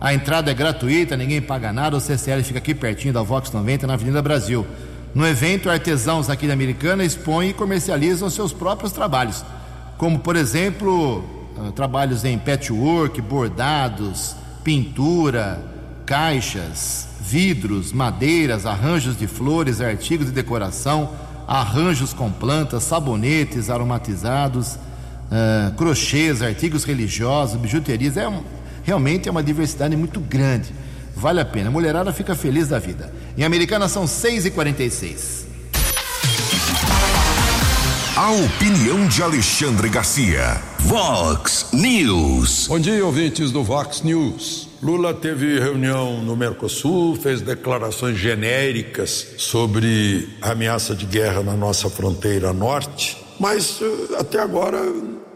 A 0.01 0.13
entrada 0.13 0.51
é 0.51 0.55
gratuita, 0.55 1.17
ninguém 1.17 1.41
paga 1.41 1.73
nada. 1.73 1.97
O 1.97 2.01
CCL 2.01 2.43
fica 2.43 2.59
aqui 2.59 2.75
pertinho 2.75 3.15
da 3.15 3.23
Vox 3.23 3.53
90, 3.53 3.87
na 3.87 3.95
Avenida 3.95 4.21
Brasil. 4.21 4.67
No 5.15 5.27
evento, 5.27 5.71
artesãos 5.71 6.29
aqui 6.29 6.47
da 6.47 6.53
Americana 6.53 7.05
expõem 7.05 7.51
e 7.51 7.53
comercializam 7.53 8.29
seus 8.29 8.53
próprios 8.53 8.93
trabalhos, 8.93 9.45
como, 9.99 10.21
por 10.21 10.37
exemplo, 10.37 11.25
ah, 11.59 11.73
trabalhos 11.73 12.25
em 12.25 12.39
patchwork, 12.39 13.21
bordados, 13.21 14.37
pintura, 14.63 15.61
caixas, 16.07 17.09
vidros, 17.21 17.93
madeiras, 17.93 18.65
arranjos 18.65 19.19
de 19.19 19.27
flores, 19.27 19.81
artigos 19.81 20.27
de 20.27 20.33
decoração, 20.33 21.11
arranjos 21.49 22.13
com 22.13 22.31
plantas, 22.31 22.85
sabonetes 22.85 23.69
aromatizados, 23.69 24.75
uh, 24.77 25.75
crochês, 25.77 26.43
artigos 26.43 26.85
religiosos, 26.85 27.61
bijuterias. 27.61 28.17
É 28.17 28.29
um, 28.29 28.43
realmente 28.85 29.29
é 29.29 29.33
uma 29.33 29.43
diversidade 29.43 29.97
muito 29.97 30.21
grande. 30.21 30.73
Vale 31.17 31.41
a 31.41 31.45
pena. 31.45 31.69
A 31.69 31.73
mulherada 31.73 32.13
fica 32.13 32.37
feliz 32.37 32.69
da 32.69 32.79
vida. 32.79 33.13
Em 33.37 33.45
Americana 33.45 33.89
são 33.89 34.05
6h46. 34.05 35.48
A 38.19 38.33
opinião 38.33 39.07
de 39.07 39.23
Alexandre 39.23 39.89
Garcia. 39.89 40.61
Vox 40.81 41.69
News. 41.73 42.67
Bom 42.67 42.81
dia, 42.81 43.07
ouvintes 43.07 43.53
do 43.53 43.63
Vox 43.63 44.03
News. 44.03 44.69
Lula 44.83 45.15
teve 45.15 45.61
reunião 45.61 46.21
no 46.21 46.35
Mercosul, 46.35 47.15
fez 47.15 47.41
declarações 47.41 48.19
genéricas 48.19 49.25
sobre 49.39 50.31
a 50.43 50.51
ameaça 50.51 50.97
de 50.97 51.07
guerra 51.07 51.45
na 51.45 51.57
nossa 51.57 51.89
fronteira 51.89 52.53
norte, 52.53 53.17
mas 53.39 53.79
eh, 53.81 54.19
até 54.19 54.41
agora 54.41 54.83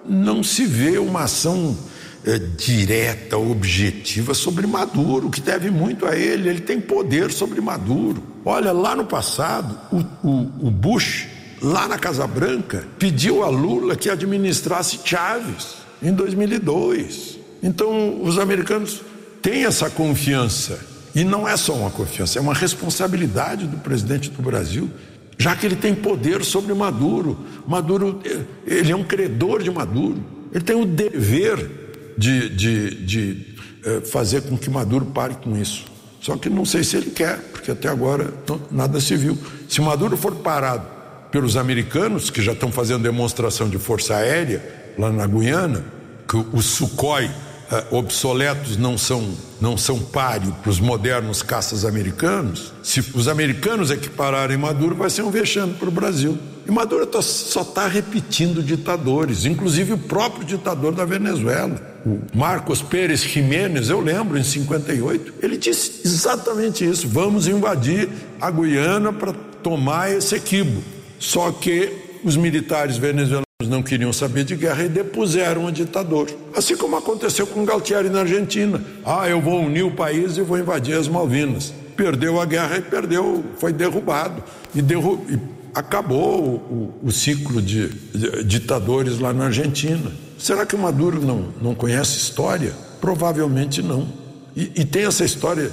não 0.04 0.42
se 0.42 0.66
vê 0.66 0.98
uma 0.98 1.22
ação 1.22 1.78
é, 2.24 2.36
direta, 2.36 3.38
objetiva 3.38 4.34
sobre 4.34 4.66
Maduro, 4.66 5.30
que 5.30 5.40
deve 5.40 5.70
muito 5.70 6.04
a 6.04 6.16
ele. 6.16 6.48
Ele 6.48 6.60
tem 6.60 6.80
poder 6.80 7.30
sobre 7.30 7.60
Maduro. 7.60 8.24
Olha, 8.44 8.72
lá 8.72 8.96
no 8.96 9.04
passado, 9.04 9.78
o, 9.92 10.28
o, 10.28 10.66
o 10.66 10.70
Bush 10.72 11.28
lá 11.62 11.86
na 11.86 11.98
Casa 11.98 12.26
Branca, 12.26 12.84
pediu 12.98 13.44
a 13.44 13.48
Lula 13.48 13.94
que 13.94 14.10
administrasse 14.10 14.98
Chaves 15.04 15.76
em 16.02 16.12
2002. 16.12 17.38
Então, 17.62 18.20
os 18.22 18.38
americanos 18.38 19.00
têm 19.40 19.64
essa 19.64 19.88
confiança. 19.88 20.78
E 21.14 21.24
não 21.24 21.46
é 21.46 21.56
só 21.56 21.74
uma 21.74 21.90
confiança, 21.90 22.38
é 22.38 22.42
uma 22.42 22.54
responsabilidade 22.54 23.66
do 23.66 23.76
presidente 23.76 24.30
do 24.30 24.42
Brasil, 24.42 24.90
já 25.38 25.54
que 25.54 25.66
ele 25.66 25.76
tem 25.76 25.94
poder 25.94 26.44
sobre 26.44 26.72
Maduro. 26.74 27.38
Maduro, 27.66 28.20
ele 28.66 28.90
é 28.90 28.96
um 28.96 29.04
credor 29.04 29.62
de 29.62 29.70
Maduro. 29.70 30.24
Ele 30.52 30.64
tem 30.64 30.74
o 30.74 30.86
dever 30.86 32.14
de, 32.16 32.48
de, 32.48 32.94
de 33.04 33.46
eh, 33.84 34.00
fazer 34.00 34.42
com 34.42 34.56
que 34.56 34.70
Maduro 34.70 35.06
pare 35.06 35.34
com 35.34 35.56
isso. 35.56 35.84
Só 36.20 36.36
que 36.36 36.48
não 36.48 36.64
sei 36.64 36.84
se 36.84 36.96
ele 36.96 37.10
quer, 37.10 37.38
porque 37.52 37.70
até 37.70 37.88
agora 37.88 38.32
nada 38.70 39.00
se 39.00 39.16
viu. 39.16 39.36
Se 39.68 39.80
Maduro 39.80 40.16
for 40.16 40.34
parado 40.36 40.86
pelos 41.32 41.56
americanos, 41.56 42.30
que 42.30 42.42
já 42.42 42.52
estão 42.52 42.70
fazendo 42.70 43.02
demonstração 43.02 43.68
de 43.68 43.78
força 43.78 44.14
aérea 44.14 44.62
lá 44.98 45.10
na 45.10 45.26
Guiana, 45.26 45.82
que 46.28 46.36
os 46.52 46.66
Sukhoi 46.66 47.28
eh, 47.72 47.84
obsoletos 47.90 48.76
não 48.76 48.98
são, 48.98 49.34
não 49.58 49.78
são 49.78 49.98
páreo 49.98 50.54
para 50.62 50.70
os 50.70 50.78
modernos 50.78 51.42
caças 51.42 51.86
americanos, 51.86 52.74
se 52.82 53.00
os 53.14 53.28
americanos 53.28 53.90
equipararem 53.90 54.58
Maduro, 54.58 54.94
vai 54.94 55.08
ser 55.08 55.22
um 55.22 55.30
vexame 55.30 55.72
para 55.72 55.88
o 55.88 55.90
Brasil. 55.90 56.38
E 56.66 56.70
Maduro 56.70 57.06
tá, 57.06 57.22
só 57.22 57.62
está 57.62 57.88
repetindo 57.88 58.62
ditadores, 58.62 59.46
inclusive 59.46 59.94
o 59.94 59.98
próprio 59.98 60.44
ditador 60.44 60.92
da 60.92 61.06
Venezuela. 61.06 61.80
O 62.04 62.20
Marcos 62.34 62.82
Pérez 62.82 63.22
Jiménez, 63.22 63.88
eu 63.88 64.00
lembro, 64.00 64.38
em 64.38 64.44
58, 64.44 65.34
ele 65.42 65.56
disse 65.56 66.02
exatamente 66.04 66.84
isso: 66.84 67.08
vamos 67.08 67.48
invadir 67.48 68.08
a 68.40 68.50
Guiana 68.50 69.12
para 69.12 69.32
tomar 69.62 70.12
esse 70.12 70.34
equibo. 70.34 70.82
Só 71.22 71.52
que 71.52 71.92
os 72.24 72.36
militares 72.36 72.96
venezuelanos 72.96 73.46
não 73.68 73.80
queriam 73.80 74.12
saber 74.12 74.42
de 74.42 74.56
guerra 74.56 74.82
e 74.82 74.88
depuseram 74.88 75.66
o 75.66 75.70
ditador. 75.70 76.28
Assim 76.52 76.76
como 76.76 76.96
aconteceu 76.96 77.46
com 77.46 77.64
Galtieri 77.64 78.10
na 78.10 78.20
Argentina. 78.22 78.84
Ah, 79.04 79.28
eu 79.28 79.40
vou 79.40 79.64
unir 79.64 79.84
o 79.84 79.92
país 79.92 80.36
e 80.36 80.40
vou 80.40 80.58
invadir 80.58 80.98
as 80.98 81.06
Malvinas. 81.06 81.72
Perdeu 81.96 82.40
a 82.40 82.44
guerra 82.44 82.78
e 82.78 82.82
perdeu, 82.82 83.44
foi 83.56 83.72
derrubado. 83.72 84.42
E, 84.74 84.82
derru 84.82 85.24
e 85.30 85.38
acabou 85.72 86.40
o, 86.42 86.92
o, 87.04 87.12
ciclo 87.12 87.62
de, 87.62 87.88
de, 87.88 88.42
ditadores 88.42 89.20
lá 89.20 89.32
na 89.32 89.44
Argentina. 89.44 90.10
Será 90.36 90.66
que 90.66 90.74
o 90.74 90.78
Maduro 90.78 91.24
não, 91.24 91.54
não 91.62 91.72
conhece 91.72 92.18
história? 92.18 92.72
Provavelmente 93.00 93.80
não. 93.80 94.08
E, 94.56 94.72
e 94.74 94.84
tem 94.84 95.04
essa 95.04 95.24
história, 95.24 95.70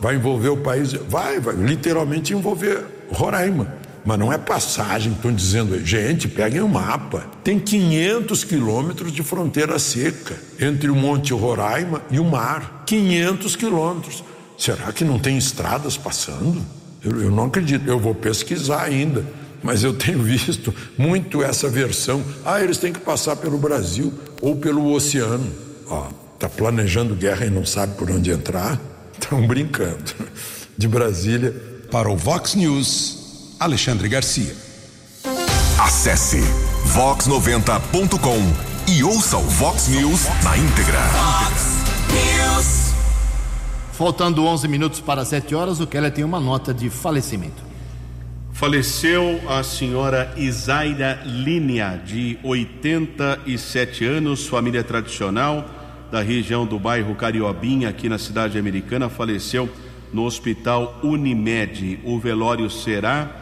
vai 0.00 0.14
envolver 0.14 0.50
o 0.50 0.58
país? 0.58 0.92
Vai, 0.92 1.40
vai 1.40 1.56
literalmente 1.56 2.32
envolver 2.32 2.84
Roraima. 3.10 3.81
Mas 4.04 4.18
não 4.18 4.32
é 4.32 4.38
passagem, 4.38 5.12
estão 5.12 5.32
dizendo, 5.32 5.78
gente, 5.84 6.26
peguem 6.26 6.60
o 6.60 6.64
um 6.64 6.68
mapa. 6.68 7.24
Tem 7.44 7.58
500 7.58 8.42
quilômetros 8.44 9.12
de 9.12 9.22
fronteira 9.22 9.78
seca 9.78 10.34
entre 10.60 10.90
o 10.90 10.94
Monte 10.94 11.32
Roraima 11.32 12.02
e 12.10 12.18
o 12.18 12.24
mar. 12.24 12.82
500 12.86 13.54
quilômetros. 13.54 14.24
Será 14.58 14.92
que 14.92 15.04
não 15.04 15.18
tem 15.18 15.38
estradas 15.38 15.96
passando? 15.96 16.60
Eu, 17.04 17.22
eu 17.22 17.30
não 17.30 17.44
acredito. 17.44 17.88
Eu 17.88 17.98
vou 17.98 18.14
pesquisar 18.14 18.82
ainda. 18.82 19.24
Mas 19.62 19.84
eu 19.84 19.94
tenho 19.94 20.18
visto 20.22 20.74
muito 20.98 21.42
essa 21.42 21.68
versão. 21.68 22.22
Ah, 22.44 22.60
eles 22.60 22.78
têm 22.78 22.92
que 22.92 23.00
passar 23.00 23.36
pelo 23.36 23.56
Brasil 23.56 24.12
ou 24.40 24.56
pelo 24.56 24.92
oceano. 24.92 25.46
Ó, 25.88 26.08
tá 26.40 26.48
planejando 26.48 27.14
guerra 27.14 27.46
e 27.46 27.50
não 27.50 27.64
sabe 27.64 27.94
por 27.96 28.10
onde 28.10 28.32
entrar? 28.32 28.80
Estão 29.14 29.46
brincando. 29.46 30.12
De 30.76 30.88
Brasília. 30.88 31.54
Para 31.88 32.10
o 32.10 32.16
Vox 32.16 32.54
News. 32.54 33.21
Alexandre 33.62 34.08
Garcia. 34.08 34.56
Acesse 35.78 36.40
vox90.com 36.96 38.90
e 38.90 39.04
ouça 39.04 39.36
o 39.36 39.42
Vox 39.42 39.86
News 39.86 40.26
na 40.42 40.58
íntegra. 40.58 40.98
Faltando 43.92 44.44
11 44.44 44.66
minutos 44.66 44.98
para 44.98 45.24
7 45.24 45.54
horas, 45.54 45.78
o 45.78 45.86
Keller 45.86 46.10
tem 46.10 46.24
uma 46.24 46.40
nota 46.40 46.74
de 46.74 46.90
falecimento. 46.90 47.62
Faleceu 48.52 49.40
a 49.48 49.62
senhora 49.62 50.34
Isaira 50.36 51.22
Línia, 51.24 52.02
de 52.04 52.40
87 52.42 54.04
anos, 54.04 54.44
família 54.48 54.82
tradicional 54.82 55.64
da 56.10 56.20
região 56.20 56.66
do 56.66 56.80
bairro 56.80 57.14
Cariobinha, 57.14 57.90
aqui 57.90 58.08
na 58.08 58.18
cidade 58.18 58.58
americana. 58.58 59.08
Faleceu 59.08 59.70
no 60.12 60.24
hospital 60.24 60.98
Unimed. 61.04 62.00
O 62.02 62.18
velório 62.18 62.68
será 62.68 63.41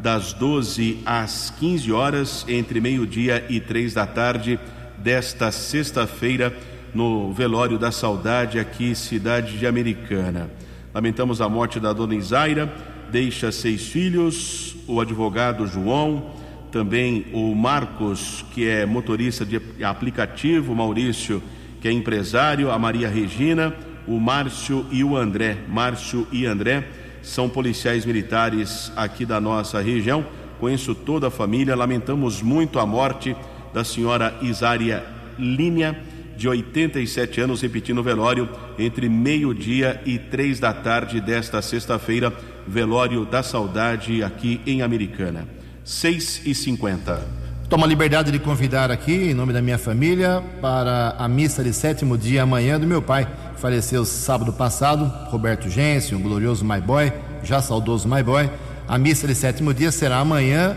das 0.00 0.32
12 0.32 0.98
às 1.04 1.50
15 1.58 1.92
horas, 1.92 2.44
entre 2.48 2.80
meio-dia 2.80 3.44
e 3.48 3.60
três 3.60 3.94
da 3.94 4.06
tarde 4.06 4.58
desta 4.96 5.50
sexta-feira, 5.50 6.54
no 6.94 7.32
Velório 7.32 7.78
da 7.78 7.92
Saudade, 7.92 8.58
aqui, 8.58 8.94
cidade 8.94 9.58
de 9.58 9.66
Americana. 9.66 10.50
Lamentamos 10.94 11.40
a 11.40 11.48
morte 11.48 11.78
da 11.78 11.92
dona 11.92 12.14
Isaira, 12.14 12.72
deixa 13.10 13.52
seis 13.52 13.86
filhos, 13.86 14.76
o 14.86 15.00
advogado 15.00 15.66
João, 15.66 16.30
também 16.72 17.26
o 17.32 17.54
Marcos, 17.54 18.44
que 18.52 18.68
é 18.68 18.86
motorista 18.86 19.44
de 19.44 19.60
aplicativo, 19.84 20.74
Maurício, 20.74 21.42
que 21.80 21.88
é 21.88 21.92
empresário, 21.92 22.70
a 22.70 22.78
Maria 22.78 23.08
Regina, 23.08 23.74
o 24.06 24.18
Márcio 24.18 24.86
e 24.90 25.04
o 25.04 25.16
André. 25.16 25.58
Márcio 25.68 26.26
e 26.32 26.46
André 26.46 26.84
são 27.28 27.48
policiais 27.48 28.06
militares 28.06 28.90
aqui 28.96 29.26
da 29.26 29.40
nossa 29.40 29.80
região. 29.80 30.24
Conheço 30.58 30.94
toda 30.94 31.28
a 31.28 31.30
família, 31.30 31.76
lamentamos 31.76 32.40
muito 32.42 32.78
a 32.78 32.86
morte 32.86 33.36
da 33.72 33.84
senhora 33.84 34.34
Isária 34.40 35.04
Línia, 35.38 35.96
de 36.36 36.48
87 36.48 37.40
anos, 37.40 37.60
repetindo 37.60 37.98
o 37.98 38.02
velório 38.02 38.48
entre 38.78 39.08
meio-dia 39.08 40.00
e 40.06 40.18
três 40.18 40.58
da 40.58 40.72
tarde 40.72 41.20
desta 41.20 41.60
sexta-feira, 41.60 42.32
velório 42.66 43.24
da 43.24 43.42
saudade 43.42 44.22
aqui 44.22 44.60
em 44.66 44.82
Americana. 44.82 45.46
6 45.84 46.42
e 46.46 46.54
50 46.54 47.48
Toma 47.68 47.84
a 47.84 47.88
liberdade 47.88 48.32
de 48.32 48.38
convidar 48.38 48.90
aqui, 48.90 49.12
em 49.12 49.34
nome 49.34 49.52
da 49.52 49.60
minha 49.60 49.76
família, 49.76 50.42
para 50.58 51.14
a 51.18 51.28
missa 51.28 51.62
de 51.62 51.74
sétimo 51.74 52.16
dia 52.16 52.42
amanhã 52.42 52.80
do 52.80 52.86
meu 52.86 53.02
pai, 53.02 53.28
faleceu 53.60 54.04
sábado 54.04 54.52
passado, 54.52 55.12
Roberto 55.30 55.68
Gêncio, 55.68 56.16
um 56.16 56.22
glorioso 56.22 56.64
My 56.64 56.80
Boy, 56.80 57.12
já 57.42 57.60
saudoso 57.60 58.08
My 58.08 58.22
Boy. 58.22 58.48
A 58.86 58.96
missa 58.96 59.26
de 59.26 59.34
sétimo 59.34 59.74
dia 59.74 59.90
será 59.90 60.18
amanhã 60.18 60.76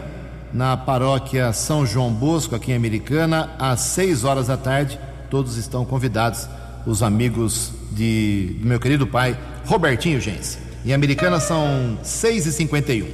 na 0.51 0.75
paróquia 0.75 1.53
São 1.53 1.85
João 1.85 2.11
Bosco, 2.11 2.55
aqui 2.55 2.71
em 2.71 2.75
Americana, 2.75 3.51
às 3.57 3.81
seis 3.81 4.23
horas 4.23 4.47
da 4.47 4.57
tarde. 4.57 4.99
Todos 5.29 5.57
estão 5.57 5.85
convidados, 5.85 6.49
os 6.85 7.01
amigos 7.03 7.71
de, 7.91 8.57
do 8.59 8.67
meu 8.67 8.79
querido 8.79 9.07
pai, 9.07 9.37
Robertinho 9.65 10.19
Gêncio. 10.19 10.59
Em 10.83 10.93
Americana 10.93 11.39
são 11.39 11.99
seis 12.03 12.45
e 12.45 12.51
cinquenta 12.51 12.91
e 12.91 13.03
um. 13.03 13.09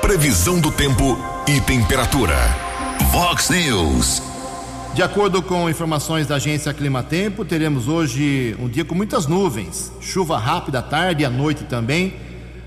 Previsão 0.00 0.60
do 0.60 0.70
tempo 0.70 1.18
e 1.46 1.60
temperatura. 1.60 2.36
Vox 3.10 3.50
News. 3.50 4.27
De 4.94 5.02
acordo 5.02 5.42
com 5.42 5.70
informações 5.70 6.26
da 6.26 6.36
agência 6.36 6.74
Climatempo, 6.74 7.44
teremos 7.44 7.86
hoje 7.86 8.56
um 8.58 8.68
dia 8.68 8.84
com 8.84 8.94
muitas 8.94 9.26
nuvens, 9.26 9.92
chuva 10.00 10.38
rápida 10.38 10.80
à 10.80 10.82
tarde 10.82 11.22
e 11.22 11.24
à 11.26 11.30
noite 11.30 11.64
também. 11.64 12.14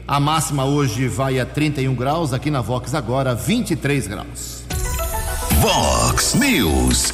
A 0.08 0.20
máxima 0.20 0.64
hoje 0.66 1.08
vai 1.08 1.40
a 1.40 1.46
31 1.46 1.94
graus, 1.94 2.34
aqui 2.34 2.50
na 2.50 2.62
Vox 2.62 2.94
agora 2.94 3.36
23 3.36 4.08
graus. 4.08 4.64
Vox 5.60 6.34
News. 6.36 7.14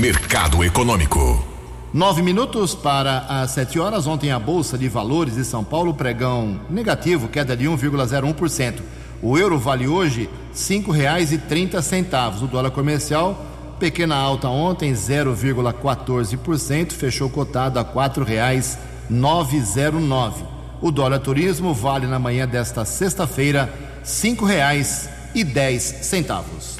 Mercado 0.00 0.62
Econômico. 0.62 1.44
Nove 1.92 2.20
minutos 2.20 2.74
para 2.74 3.20
as 3.28 3.52
sete 3.52 3.78
horas. 3.78 4.06
Ontem 4.06 4.30
a 4.30 4.38
Bolsa 4.38 4.76
de 4.76 4.88
Valores 4.88 5.34
de 5.34 5.44
São 5.44 5.64
Paulo 5.64 5.94
pregão 5.94 6.60
negativo, 6.68 7.28
queda 7.28 7.56
de 7.56 7.64
1,01%. 7.64 8.80
O 9.22 9.38
euro 9.38 9.58
vale 9.58 9.88
hoje 9.88 10.28
cinco 10.52 10.90
reais 10.92 11.32
e 11.32 11.38
trinta 11.38 11.80
centavos. 11.80 12.42
O 12.42 12.46
dólar 12.46 12.70
comercial, 12.70 13.42
pequena 13.78 14.16
alta 14.16 14.48
ontem, 14.48 14.92
0,14%, 14.92 16.92
fechou 16.92 17.30
cotado 17.30 17.78
a 17.78 17.84
quatro 17.84 18.24
reais 18.24 18.78
909. 19.08 20.44
O 20.80 20.90
dólar 20.90 21.20
turismo 21.20 21.72
vale 21.72 22.06
na 22.06 22.18
manhã 22.18 22.46
desta 22.46 22.84
sexta-feira 22.84 23.72
cinco 24.02 24.44
reais 24.44 25.08
e 25.34 25.42
dez 25.42 25.82
centavos. 25.82 26.78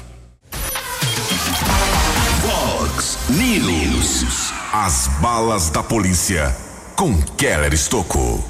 Fox 2.41 3.17
News. 3.29 4.53
As 4.71 5.07
balas 5.21 5.69
da 5.69 5.81
polícia 5.81 6.55
com 6.95 7.19
Keller 7.37 7.73
Estocou. 7.73 8.43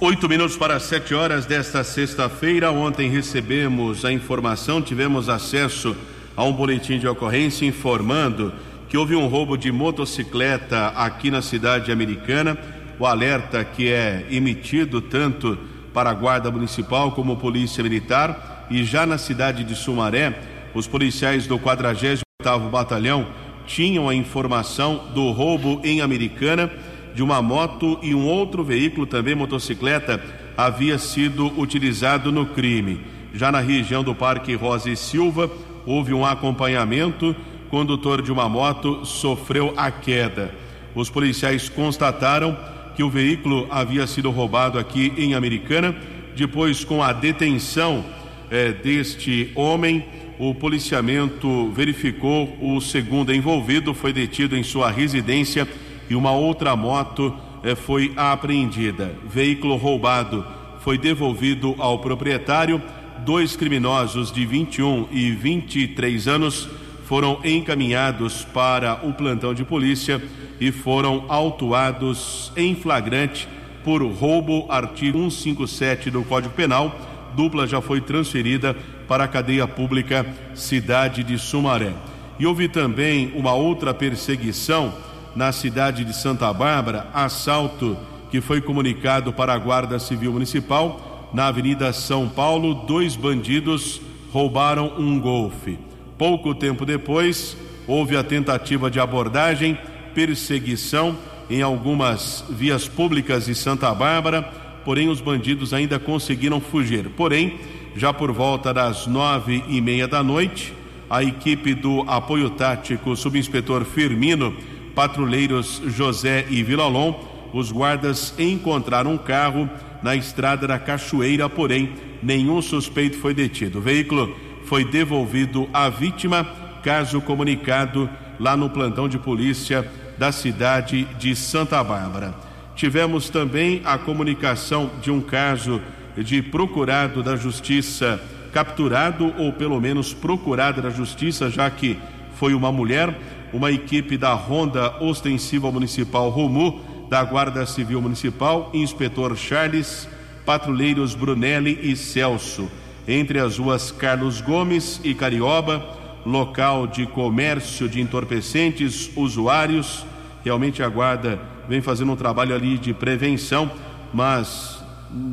Oito 0.00 0.28
minutos 0.28 0.56
para 0.56 0.80
sete 0.80 1.14
horas 1.14 1.46
desta 1.46 1.84
sexta-feira. 1.84 2.70
Ontem 2.70 3.10
recebemos 3.10 4.04
a 4.04 4.12
informação, 4.12 4.82
tivemos 4.82 5.28
acesso 5.28 5.96
a 6.36 6.44
um 6.44 6.52
boletim 6.52 6.98
de 6.98 7.06
ocorrência 7.06 7.66
informando 7.66 8.52
que 8.88 8.96
houve 8.96 9.14
um 9.14 9.26
roubo 9.26 9.56
de 9.56 9.72
motocicleta 9.72 10.88
aqui 10.88 11.30
na 11.30 11.42
cidade 11.42 11.90
americana 11.90 12.58
o 12.98 13.06
alerta 13.06 13.64
que 13.64 13.90
é 13.90 14.26
emitido 14.30 15.00
tanto 15.00 15.58
para 15.92 16.10
a 16.10 16.14
Guarda 16.14 16.50
Municipal 16.50 17.12
como 17.12 17.36
Polícia 17.36 17.82
Militar 17.82 18.66
e 18.70 18.84
já 18.84 19.04
na 19.06 19.18
cidade 19.18 19.64
de 19.64 19.74
Sumaré, 19.74 20.32
os 20.74 20.86
policiais 20.86 21.46
do 21.46 21.58
48º 21.58 22.70
Batalhão 22.70 23.26
tinham 23.66 24.08
a 24.08 24.14
informação 24.14 25.08
do 25.14 25.30
roubo 25.30 25.80
em 25.84 26.00
Americana 26.00 26.70
de 27.14 27.22
uma 27.22 27.40
moto 27.40 27.98
e 28.02 28.14
um 28.14 28.26
outro 28.26 28.64
veículo, 28.64 29.06
também 29.06 29.34
motocicleta, 29.34 30.20
havia 30.56 30.98
sido 30.98 31.46
utilizado 31.58 32.32
no 32.32 32.46
crime. 32.46 33.00
Já 33.32 33.52
na 33.52 33.60
região 33.60 34.02
do 34.02 34.14
Parque 34.14 34.54
Rosa 34.54 34.90
e 34.90 34.96
Silva, 34.96 35.50
houve 35.86 36.14
um 36.14 36.24
acompanhamento, 36.24 37.34
condutor 37.70 38.22
de 38.22 38.32
uma 38.32 38.48
moto 38.48 39.04
sofreu 39.04 39.72
a 39.76 39.90
queda. 39.90 40.54
Os 40.94 41.10
policiais 41.10 41.68
constataram 41.68 42.56
que 42.94 43.02
o 43.02 43.10
veículo 43.10 43.66
havia 43.70 44.06
sido 44.06 44.30
roubado 44.30 44.78
aqui 44.78 45.12
em 45.16 45.34
Americana. 45.34 45.94
Depois, 46.36 46.84
com 46.84 47.02
a 47.02 47.12
detenção 47.12 48.04
eh, 48.50 48.72
deste 48.72 49.50
homem, 49.54 50.04
o 50.38 50.54
policiamento 50.54 51.70
verificou 51.70 52.56
o 52.60 52.80
segundo 52.80 53.32
envolvido, 53.32 53.94
foi 53.94 54.12
detido 54.12 54.56
em 54.56 54.62
sua 54.62 54.90
residência 54.90 55.66
e 56.08 56.14
uma 56.14 56.32
outra 56.32 56.76
moto 56.76 57.34
eh, 57.62 57.74
foi 57.74 58.12
apreendida. 58.16 59.14
Veículo 59.24 59.76
roubado 59.76 60.44
foi 60.80 60.98
devolvido 60.98 61.74
ao 61.78 61.98
proprietário. 61.98 62.80
Dois 63.20 63.56
criminosos 63.56 64.32
de 64.32 64.44
21 64.44 65.08
e 65.10 65.30
23 65.30 66.28
anos 66.28 66.68
foram 67.04 67.38
encaminhados 67.44 68.44
para 68.44 69.06
o 69.06 69.12
plantão 69.12 69.54
de 69.54 69.64
polícia 69.64 70.22
e 70.60 70.72
foram 70.72 71.24
autuados 71.28 72.52
em 72.56 72.74
flagrante 72.74 73.48
por 73.84 74.02
roubo, 74.02 74.66
artigo 74.70 75.18
157 75.30 76.10
do 76.10 76.22
Código 76.24 76.54
Penal. 76.54 76.94
Dupla 77.36 77.66
já 77.66 77.80
foi 77.80 78.00
transferida 78.00 78.74
para 79.06 79.24
a 79.24 79.28
cadeia 79.28 79.66
pública 79.66 80.26
cidade 80.54 81.22
de 81.22 81.38
Sumaré. 81.38 81.92
E 82.38 82.46
houve 82.46 82.68
também 82.68 83.32
uma 83.34 83.54
outra 83.54 83.94
perseguição 83.94 84.92
na 85.36 85.52
cidade 85.52 86.04
de 86.04 86.14
Santa 86.14 86.52
Bárbara, 86.52 87.08
assalto 87.12 87.96
que 88.30 88.40
foi 88.40 88.60
comunicado 88.60 89.32
para 89.32 89.52
a 89.52 89.58
Guarda 89.58 89.98
Civil 89.98 90.32
Municipal 90.32 91.13
na 91.34 91.48
Avenida 91.48 91.92
São 91.92 92.28
Paulo. 92.28 92.72
Dois 92.86 93.16
bandidos 93.16 94.00
roubaram 94.32 94.94
um 94.96 95.18
golfe. 95.20 95.78
Pouco 96.16 96.54
tempo 96.54 96.86
depois, 96.86 97.56
houve 97.86 98.16
a 98.16 98.22
tentativa 98.22 98.90
de 98.90 99.00
abordagem, 99.00 99.76
perseguição 100.14 101.18
em 101.50 101.60
algumas 101.60 102.44
vias 102.48 102.88
públicas 102.88 103.46
de 103.46 103.54
Santa 103.54 103.92
Bárbara, 103.92 104.42
porém 104.84 105.08
os 105.08 105.20
bandidos 105.20 105.74
ainda 105.74 105.98
conseguiram 105.98 106.60
fugir. 106.60 107.10
Porém, 107.10 107.58
já 107.96 108.12
por 108.12 108.32
volta 108.32 108.72
das 108.72 109.06
nove 109.06 109.62
e 109.68 109.80
meia 109.80 110.06
da 110.06 110.22
noite, 110.22 110.72
a 111.10 111.22
equipe 111.22 111.74
do 111.74 112.02
apoio 112.06 112.50
tático 112.50 113.14
subinspetor 113.16 113.84
Firmino, 113.84 114.54
patrulheiros 114.94 115.82
José 115.86 116.46
e 116.48 116.62
Vilalon, 116.62 117.14
os 117.52 117.70
guardas 117.70 118.34
encontraram 118.38 119.12
um 119.12 119.18
carro 119.18 119.68
na 120.04 120.14
estrada 120.14 120.68
da 120.68 120.78
Cachoeira, 120.78 121.48
porém 121.48 121.94
nenhum 122.22 122.60
suspeito 122.60 123.16
foi 123.16 123.32
detido. 123.32 123.78
O 123.78 123.80
veículo 123.80 124.36
foi 124.66 124.84
devolvido 124.84 125.66
à 125.72 125.88
vítima, 125.88 126.46
caso 126.82 127.22
comunicado 127.22 128.10
lá 128.38 128.54
no 128.54 128.68
plantão 128.68 129.08
de 129.08 129.18
polícia 129.18 129.90
da 130.18 130.30
cidade 130.30 131.04
de 131.18 131.34
Santa 131.34 131.82
Bárbara. 131.82 132.34
Tivemos 132.76 133.30
também 133.30 133.80
a 133.82 133.96
comunicação 133.96 134.90
de 135.00 135.10
um 135.10 135.22
caso 135.22 135.80
de 136.18 136.42
procurado 136.42 137.22
da 137.22 137.34
justiça 137.34 138.20
capturado 138.52 139.32
ou 139.38 139.54
pelo 139.54 139.80
menos 139.80 140.12
procurado 140.12 140.82
da 140.82 140.90
justiça, 140.90 141.48
já 141.48 141.70
que 141.70 141.98
foi 142.34 142.52
uma 142.52 142.70
mulher, 142.70 143.18
uma 143.54 143.72
equipe 143.72 144.18
da 144.18 144.34
Ronda 144.34 145.02
Ostensiva 145.02 145.72
Municipal 145.72 146.28
Romu, 146.28 146.93
da 147.08 147.22
Guarda 147.24 147.66
Civil 147.66 148.00
Municipal, 148.00 148.70
inspetor 148.72 149.36
Charles, 149.36 150.08
patrulheiros 150.44 151.14
Brunelli 151.14 151.78
e 151.82 151.96
Celso 151.96 152.68
entre 153.06 153.38
as 153.38 153.58
ruas 153.58 153.90
Carlos 153.90 154.40
Gomes 154.40 155.00
e 155.04 155.14
Carioba, 155.14 155.84
local 156.24 156.86
de 156.86 157.06
comércio 157.06 157.88
de 157.88 158.00
entorpecentes, 158.00 159.10
usuários. 159.14 160.04
Realmente 160.44 160.82
a 160.82 160.88
guarda 160.88 161.40
vem 161.68 161.80
fazendo 161.80 162.12
um 162.12 162.16
trabalho 162.16 162.54
ali 162.54 162.78
de 162.78 162.94
prevenção, 162.94 163.70
mas 164.12 164.82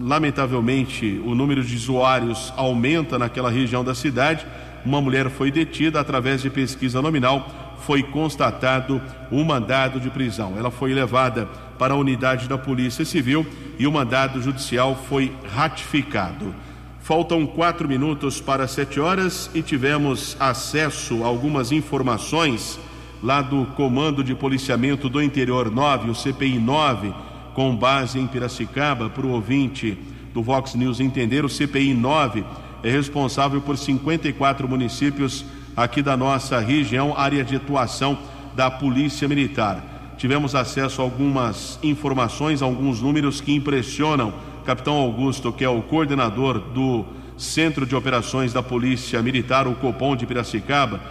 lamentavelmente 0.02 1.22
o 1.26 1.34
número 1.34 1.64
de 1.64 1.76
usuários 1.76 2.54
aumenta 2.56 3.18
naquela 3.18 3.50
região 3.50 3.84
da 3.84 3.96
cidade. 3.96 4.46
Uma 4.86 5.02
mulher 5.02 5.30
foi 5.30 5.52
detida 5.52 6.00
através 6.00 6.42
de 6.42 6.50
pesquisa 6.50 7.02
nominal, 7.02 7.71
foi 7.92 8.04
constatado 8.04 9.02
um 9.30 9.44
mandado 9.44 10.00
de 10.00 10.10
prisão. 10.10 10.54
Ela 10.58 10.72
foi 10.72 10.94
levada 10.94 11.46
para 11.78 11.94
a 11.94 11.98
unidade 11.98 12.48
da 12.48 12.58
Polícia 12.58 13.04
Civil 13.04 13.46
e 13.78 13.86
o 13.86 13.92
mandado 13.92 14.42
judicial 14.42 14.96
foi 15.10 15.30
ratificado. 15.54 16.56
Faltam 17.02 17.46
quatro 17.46 17.90
minutos 17.90 18.40
para 18.40 18.66
sete 18.66 18.98
horas 18.98 19.52
e 19.54 19.62
tivemos 19.62 20.38
acesso 20.40 21.22
a 21.26 21.28
algumas 21.28 21.74
informações 21.74 22.80
lá 23.22 23.42
do 23.42 23.66
Comando 23.76 24.24
de 24.24 24.34
Policiamento 24.34 25.10
do 25.10 25.22
Interior 25.22 25.70
9, 25.70 26.12
o 26.12 26.16
CPI 26.16 26.60
9, 26.60 27.14
com 27.54 27.76
base 27.76 28.18
em 28.18 28.26
Piracicaba, 28.26 29.10
para 29.10 29.26
o 29.26 29.32
ouvinte 29.32 29.98
do 30.34 30.42
Vox 30.42 30.76
News 30.76 31.02
entender, 31.02 31.44
o 31.44 31.50
CPI 31.50 31.94
9 31.94 32.46
é 32.84 32.90
responsável 32.90 33.60
por 33.60 33.78
54 33.78 34.66
municípios 34.66 35.44
aqui 35.76 36.02
da 36.02 36.18
nossa 36.18 36.60
região, 36.60 37.14
área 37.18 37.44
de 37.44 37.56
atuação 37.56 38.18
da 38.56 38.70
Polícia 38.70 39.28
Militar. 39.28 40.14
Tivemos 40.18 40.54
acesso 40.54 41.02
a 41.02 41.04
algumas 41.04 41.80
informações, 41.82 42.62
alguns 42.62 43.02
números 43.02 43.42
que 43.42 43.54
impressionam 43.54 44.34
capitão 44.66 44.96
Augusto, 44.96 45.52
que 45.52 45.64
é 45.64 45.70
o 45.70 45.82
coordenador 45.82 46.60
do 46.60 47.06
Centro 47.38 47.86
de 47.86 47.96
Operações 47.96 48.54
da 48.54 48.62
Polícia 48.62 49.22
Militar, 49.22 49.68
o 49.68 49.74
Copom 49.74 50.16
de 50.16 50.28
Piracicaba, 50.28 51.02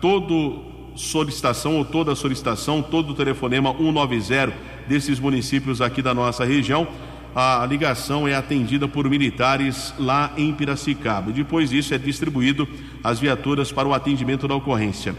todo 0.00 0.62
solicitação 0.94 1.76
ou 1.76 1.84
toda 1.84 2.14
solicitação, 2.14 2.80
todo 2.80 3.14
telefonema 3.14 3.70
190 3.70 4.52
desses 4.86 5.18
municípios 5.18 5.80
aqui 5.80 6.00
da 6.00 6.14
nossa 6.14 6.44
região, 6.44 6.86
a 7.34 7.66
ligação 7.68 8.28
é 8.28 8.34
atendida 8.34 8.86
por 8.86 9.10
militares 9.10 9.92
lá 9.98 10.32
em 10.36 10.52
Piracicaba. 10.52 11.32
Depois 11.32 11.70
disso 11.70 11.92
é 11.92 11.98
distribuído 11.98 12.68
as 13.02 13.18
viaturas 13.18 13.72
para 13.72 13.88
o 13.88 13.92
atendimento 13.92 14.46
da 14.46 14.54
ocorrência. 14.54 15.16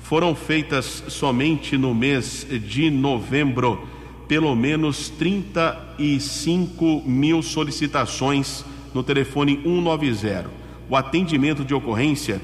Foram 0.00 0.34
feitas 0.34 1.04
somente 1.08 1.76
no 1.76 1.94
mês 1.94 2.46
de 2.66 2.90
novembro 2.90 3.86
pelo 4.26 4.54
menos 4.54 5.10
35 5.10 7.02
mil 7.04 7.42
solicitações 7.42 8.64
no 8.94 9.02
telefone 9.02 9.60
190. 9.62 10.50
O 10.88 10.96
atendimento 10.96 11.64
de 11.64 11.74
ocorrência, 11.74 12.40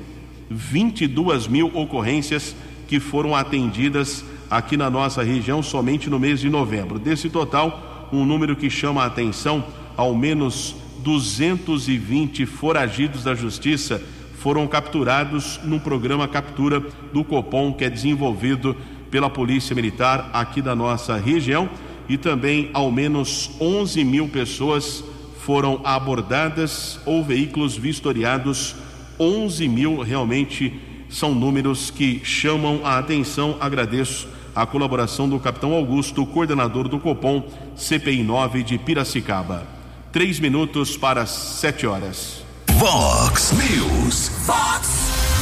22 0.51 1.47
mil 1.47 1.71
ocorrências 1.75 2.55
que 2.87 3.01
foram 3.01 3.35
atendidas 3.35 4.23
aqui 4.51 4.77
na 4.77 4.91
nossa 4.91 5.23
região 5.23 5.63
somente 5.63 6.11
no 6.11 6.19
mês 6.19 6.41
de 6.41 6.51
novembro. 6.51 6.99
Desse 6.99 7.31
total, 7.31 7.94
um 8.15 8.25
número 8.25 8.57
que 8.57 8.71
chama 8.71 9.03
a 9.03 9.07
atenção, 9.07 9.65
ao 9.97 10.15
menos 10.15 10.75
220 10.99 12.47
foragidos 12.47 13.25
da 13.25 13.35
justiça 13.35 14.03
foram 14.39 14.67
capturados 14.67 15.59
no 15.65 15.81
programa 15.81 16.29
Captura 16.29 16.83
do 17.13 17.25
Copom, 17.25 17.73
que 17.73 17.85
é 17.85 17.91
desenvolvido 17.91 18.77
pela 19.11 19.31
Polícia 19.31 19.75
Militar 19.75 20.29
aqui 20.33 20.61
da 20.61 20.75
nossa 20.75 21.17
região 21.17 21.69
e 22.09 22.19
também 22.19 22.69
ao 22.75 22.91
menos 22.93 23.51
11 23.61 24.05
mil 24.05 24.29
pessoas 24.29 25.03
foram 25.41 25.81
abordadas 25.85 27.01
ou 27.07 27.25
veículos 27.25 27.77
vistoriados. 27.77 28.75
11 29.19 29.69
mil 29.69 30.01
realmente 30.03 30.79
são 31.09 31.35
números 31.35 31.91
que 31.91 32.21
chamam 32.25 32.81
a 32.85 32.99
atenção. 32.99 33.57
Agradeço 33.61 34.29
a 34.55 34.67
colaboração 34.67 35.29
do 35.29 35.41
capitão 35.41 35.73
Augusto, 35.73 36.27
coordenador 36.27 36.89
do 36.89 36.99
Copom 36.99 37.45
CPI 37.77 38.23
9 38.23 38.63
de 38.63 38.79
Piracicaba. 38.79 39.67
Três 40.13 40.39
minutos 40.39 40.97
para 40.97 41.27
sete 41.27 41.87
horas. 41.87 42.45
Vox 42.71 43.53
News. 43.53 44.29
Fox 44.47 44.89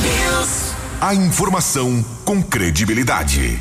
News. 0.02 0.72
A 1.00 1.14
informação 1.14 2.04
com 2.24 2.42
credibilidade. 2.42 3.60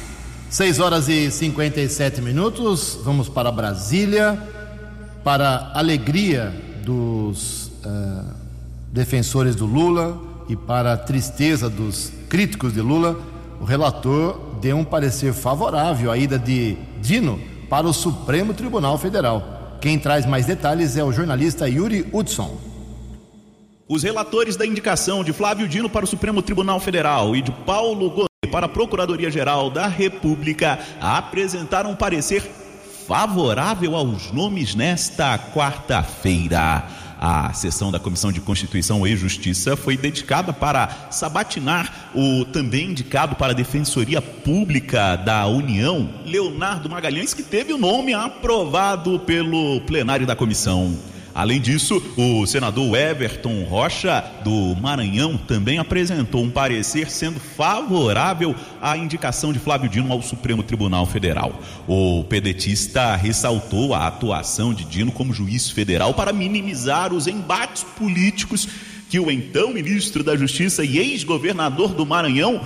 6 0.50 0.80
horas 0.80 1.10
e 1.10 1.30
57 1.32 2.22
minutos. 2.22 3.00
Vamos 3.04 3.28
para 3.28 3.52
Brasília. 3.52 4.42
Para 5.24 5.72
a 5.74 5.80
alegria 5.80 6.54
dos 6.84 7.68
uh, 7.86 8.34
defensores 8.92 9.56
do 9.56 9.66
Lula 9.66 10.20
e 10.50 10.56
para 10.56 10.94
a 10.94 10.98
tristeza 10.98 11.70
dos 11.70 12.12
críticos 12.30 12.74
de 12.74 12.82
Lula, 12.82 13.20
o 13.60 13.66
relator 13.66 14.56
deu 14.62 14.78
um 14.78 14.84
parecer 14.84 15.34
favorável 15.34 16.12
à 16.12 16.18
ida 16.18 16.40
de 16.40 16.78
Dino 17.02 17.40
para 17.72 17.88
o 17.88 17.94
Supremo 17.94 18.54
Tribunal 18.54 18.98
Federal. 18.98 19.78
Quem 19.80 19.98
traz 19.98 20.26
mais 20.26 20.46
detalhes 20.46 20.98
é 20.98 21.04
o 21.06 21.14
jornalista 21.14 21.70
Yuri 21.70 22.06
Hudson. 22.12 22.58
Os 23.88 24.04
relatores 24.04 24.58
da 24.58 24.66
indicação 24.66 25.24
de 25.24 25.32
Flávio 25.32 25.70
Dino 25.70 25.90
para 25.90 26.04
o 26.04 26.08
Supremo 26.08 26.42
Tribunal 26.42 26.82
Federal 26.82 27.34
e 27.34 27.42
de 27.42 27.50
Paulo 27.50 28.10
Godoy 28.10 28.52
para 28.52 28.66
a 28.66 28.70
Procuradoria-Geral 28.70 29.70
da 29.70 29.88
República 29.88 30.80
apresentaram 31.00 31.92
um 31.92 31.96
parecer 31.96 32.42
favorável 33.08 33.96
aos 33.96 34.34
nomes 34.34 34.76
nesta 34.76 35.40
quarta-feira. 35.40 36.86
A 37.24 37.54
sessão 37.54 37.92
da 37.92 38.00
Comissão 38.00 38.32
de 38.32 38.42
Constituição 38.42 39.06
e 39.06 39.16
Justiça 39.16 39.78
foi 39.78 39.96
dedicada 39.96 40.52
para 40.52 41.08
sabatinar 41.12 42.10
o 42.16 42.44
também 42.46 42.90
indicado 42.90 43.36
para 43.36 43.52
a 43.52 43.56
Defensoria 43.56 44.20
Pública 44.20 45.18
da 45.18 45.46
União, 45.46 46.10
Leonardo 46.26 46.90
Magalhães, 46.90 47.32
que 47.32 47.44
teve 47.44 47.74
o 47.74 47.78
nome 47.78 48.12
aprovado 48.12 49.20
pelo 49.20 49.82
plenário 49.82 50.26
da 50.26 50.36
comissão. 50.36 50.98
Além 51.34 51.62
disso, 51.62 52.02
o 52.18 52.46
senador 52.46 52.98
Everton 52.98 53.64
Rocha, 53.64 54.24
do 54.44 54.76
Maranhão, 54.76 55.38
também 55.38 55.78
apresentou 55.78 56.44
um 56.44 56.50
parecer 56.50 57.10
sendo 57.10 57.40
favorável 57.40 58.54
à 58.82 58.98
indicação 58.98 59.54
de 59.54 59.60
Flávio 59.60 59.90
Dino 59.90 60.12
ao 60.12 60.22
Supremo 60.22 60.62
Tribunal 60.62 61.06
Federal. 61.06 61.62
O 61.88 62.24
pedetista 62.26 63.16
ressaltou 63.16 63.94
a 63.94 64.08
atuação 64.08 64.74
de 64.74 64.84
Dino 64.84 65.12
como 65.12 65.34
juiz 65.34 65.70
federal 65.70 66.14
para 66.14 66.34
minimizar 66.34 67.14
os 67.14 67.28
embates 67.28 67.84
políticos 67.84 68.68
que 69.10 69.20
o 69.20 69.32
então 69.32 69.74
ministro 69.74 70.24
da 70.24 70.36
Justiça 70.36 70.84
e 70.84 70.98
ex-governador 70.98 71.94
do 71.94 72.06
Maranhão 72.06 72.62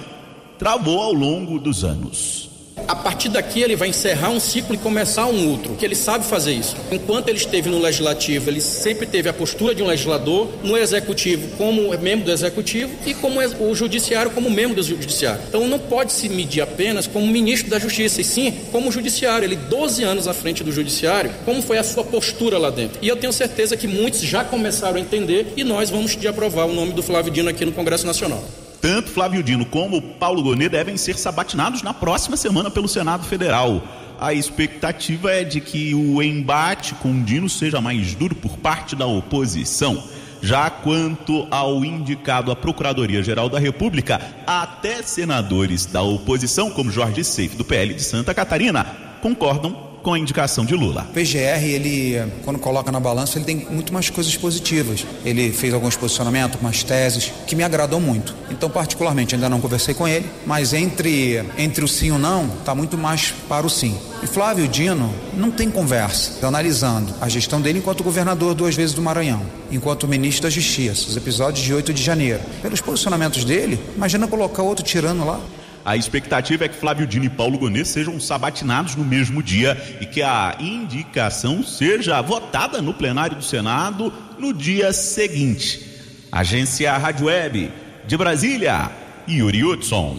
travou 0.58 1.02
ao 1.02 1.14
longo 1.14 1.60
dos 1.60 1.84
anos. 1.84 2.55
A 2.88 2.96
partir 2.96 3.30
daqui 3.30 3.62
ele 3.62 3.76
vai 3.76 3.90
encerrar 3.90 4.30
um 4.30 4.40
ciclo 4.40 4.76
e 4.76 4.78
começar 4.78 5.26
um 5.26 5.50
outro, 5.52 5.76
que 5.76 5.84
ele 5.84 5.96
sabe 5.96 6.26
fazer 6.26 6.54
isso. 6.54 6.76
Enquanto 6.92 7.30
ele 7.30 7.38
esteve 7.38 7.70
no 7.70 7.80
legislativo, 7.80 8.50
ele 8.50 8.62
sempre 8.62 9.08
teve 9.08 9.28
a 9.28 9.34
postura 9.34 9.74
de 9.74 9.82
um 9.82 9.88
legislador, 9.88 10.50
no 10.64 10.78
executivo 10.78 11.48
como 11.58 11.98
membro 11.98 12.26
do 12.26 12.32
executivo 12.32 12.92
e 13.06 13.14
como 13.14 13.40
o 13.40 13.76
judiciário 13.76 14.32
como 14.32 14.50
membro 14.50 14.76
do 14.76 14.84
judiciário. 14.84 15.42
Então 15.48 15.68
não 15.68 15.80
pode 15.80 16.14
se 16.14 16.30
medir 16.30 16.62
apenas 16.62 17.08
como 17.08 17.26
ministro 17.26 17.70
da 17.70 17.80
Justiça, 17.80 18.22
e 18.22 18.24
sim 18.24 18.54
como 18.72 18.92
judiciário. 18.92 19.46
Ele 19.46 19.56
12 19.56 20.04
anos 20.04 20.28
à 20.28 20.34
frente 20.34 20.64
do 20.64 20.72
judiciário, 20.72 21.32
como 21.44 21.62
foi 21.62 21.78
a 21.78 21.84
sua 21.84 22.04
postura 22.04 22.58
lá 22.58 22.70
dentro. 22.70 23.00
E 23.02 23.08
eu 23.08 23.16
tenho 23.16 23.34
certeza 23.34 23.76
que 23.76 23.88
muitos 23.88 24.22
já 24.22 24.44
começaram 24.44 24.98
a 24.98 25.00
entender 25.00 25.54
e 25.58 25.64
nós 25.64 25.90
vamos 25.90 26.16
de 26.16 26.28
aprovar 26.28 26.66
o 26.66 26.74
nome 26.74 26.94
do 26.94 27.02
Flávio 27.02 27.32
Dino 27.32 27.50
aqui 27.50 27.66
no 27.66 27.72
Congresso 27.72 28.06
Nacional. 28.06 28.44
Tanto 28.86 29.10
Flávio 29.10 29.42
Dino 29.42 29.66
como 29.66 30.00
Paulo 30.00 30.44
Gonet 30.44 30.70
devem 30.70 30.96
ser 30.96 31.18
sabatinados 31.18 31.82
na 31.82 31.92
próxima 31.92 32.38
semana 32.38 32.70
pelo 32.70 32.88
Senado 32.88 33.26
Federal. 33.26 33.82
A 34.20 34.32
expectativa 34.32 35.32
é 35.32 35.44
de 35.44 35.60
que 35.60 35.96
o 35.96 36.22
embate 36.22 36.94
com 36.94 37.24
Dino 37.24 37.50
seja 37.50 37.82
mais 37.82 38.14
duro 38.14 38.36
por 38.36 38.60
parte 38.60 38.96
da 38.96 39.08
oposição. 39.08 40.04
Já 40.40 40.70
quanto 40.70 41.48
ao 41.50 41.84
indicado 41.84 42.52
à 42.52 42.56
Procuradoria-Geral 42.56 43.50
da 43.50 43.58
República, 43.58 44.22
até 44.46 45.02
senadores 45.02 45.88
da 45.88 46.04
oposição, 46.04 46.70
como 46.70 46.92
Jorge 46.92 47.24
Seif, 47.24 47.56
do 47.56 47.66
PL 47.66 47.92
de 47.96 48.04
Santa 48.04 48.36
Catarina, 48.36 48.86
concordam 49.20 49.95
com 50.06 50.14
a 50.14 50.20
indicação 50.20 50.64
de 50.64 50.76
Lula. 50.76 51.08
O 51.10 51.14
PGR, 51.14 51.66
ele, 51.66 52.32
quando 52.44 52.60
coloca 52.60 52.92
na 52.92 53.00
balança, 53.00 53.40
ele 53.40 53.46
tem 53.46 53.68
muito 53.72 53.92
mais 53.92 54.08
coisas 54.08 54.38
positivas. 54.38 55.04
Ele 55.26 55.52
fez 55.52 55.74
alguns 55.74 55.98
posicionamentos, 55.98 56.54
algumas 56.54 56.84
teses 56.84 57.34
que 57.48 57.56
me 57.56 57.64
agradam 57.64 58.00
muito. 58.00 58.36
Então, 58.52 58.70
particularmente, 58.70 59.34
ainda 59.34 59.50
não 59.50 59.60
conversei 59.60 59.96
com 59.96 60.08
ele, 60.08 60.30
mas 60.46 60.74
entre, 60.74 61.44
entre 61.58 61.84
o 61.84 61.88
sim 61.88 62.10
e 62.10 62.12
o 62.12 62.20
não, 62.20 62.46
está 62.46 62.76
muito 62.76 62.96
mais 62.96 63.34
para 63.50 63.66
o 63.66 63.70
sim. 63.70 63.98
E 64.22 64.28
Flávio 64.28 64.68
Dino 64.68 65.12
não 65.34 65.50
tem 65.50 65.72
conversa. 65.72 66.34
Estou 66.34 66.50
analisando 66.50 67.12
a 67.20 67.28
gestão 67.28 67.60
dele 67.60 67.80
enquanto 67.80 68.04
governador 68.04 68.54
duas 68.54 68.76
vezes 68.76 68.94
do 68.94 69.02
Maranhão, 69.02 69.42
enquanto 69.72 70.08
ministro 70.08 70.44
da 70.44 70.52
Justiça, 70.52 71.10
os 71.10 71.18
episódios 71.18 71.66
de 71.66 71.74
8 71.74 71.92
de 71.92 72.04
janeiro. 72.04 72.42
Pelos 72.62 72.80
posicionamentos 72.80 73.44
dele, 73.44 73.80
imagina 73.96 74.28
colocar 74.28 74.62
outro 74.62 74.86
tirano 74.86 75.26
lá. 75.26 75.40
A 75.86 75.96
expectativa 75.96 76.66
é 76.66 76.68
que 76.68 76.76
Flávio 76.76 77.06
Dino 77.06 77.26
e 77.26 77.30
Paulo 77.30 77.60
Gonet 77.60 77.88
sejam 77.88 78.20
sabatinados 78.20 78.96
no 78.96 79.06
mesmo 79.06 79.44
dia 79.44 79.78
e 80.02 80.08
que 80.08 80.24
a 80.24 80.56
indicação 80.60 81.64
seja 81.64 82.20
votada 82.24 82.82
no 82.82 82.92
plenário 82.92 83.38
do 83.38 83.44
Senado 83.44 84.12
no 84.40 84.52
dia 84.52 84.92
seguinte. 84.92 86.28
Agência 86.32 86.98
Rádio 86.98 87.28
Web 87.28 87.72
de 88.08 88.18
Brasília, 88.18 88.90
Yuri 89.30 89.64
Hudson. 89.64 90.18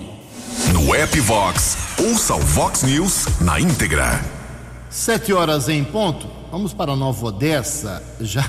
No 0.73 0.95
app 0.95 1.19
Vox, 1.19 1.77
ouça 1.99 2.37
o 2.37 2.41
Vox 2.41 2.85
News 2.85 3.27
na 3.41 3.59
íntegra. 3.59 4.21
Sete 4.89 5.33
horas 5.33 5.69
em 5.69 5.83
ponto. 5.83 6.31
Vamos 6.53 6.73
para 6.73 6.95
Nova 6.95 7.27
Odessa. 7.27 8.01
Já, 8.21 8.49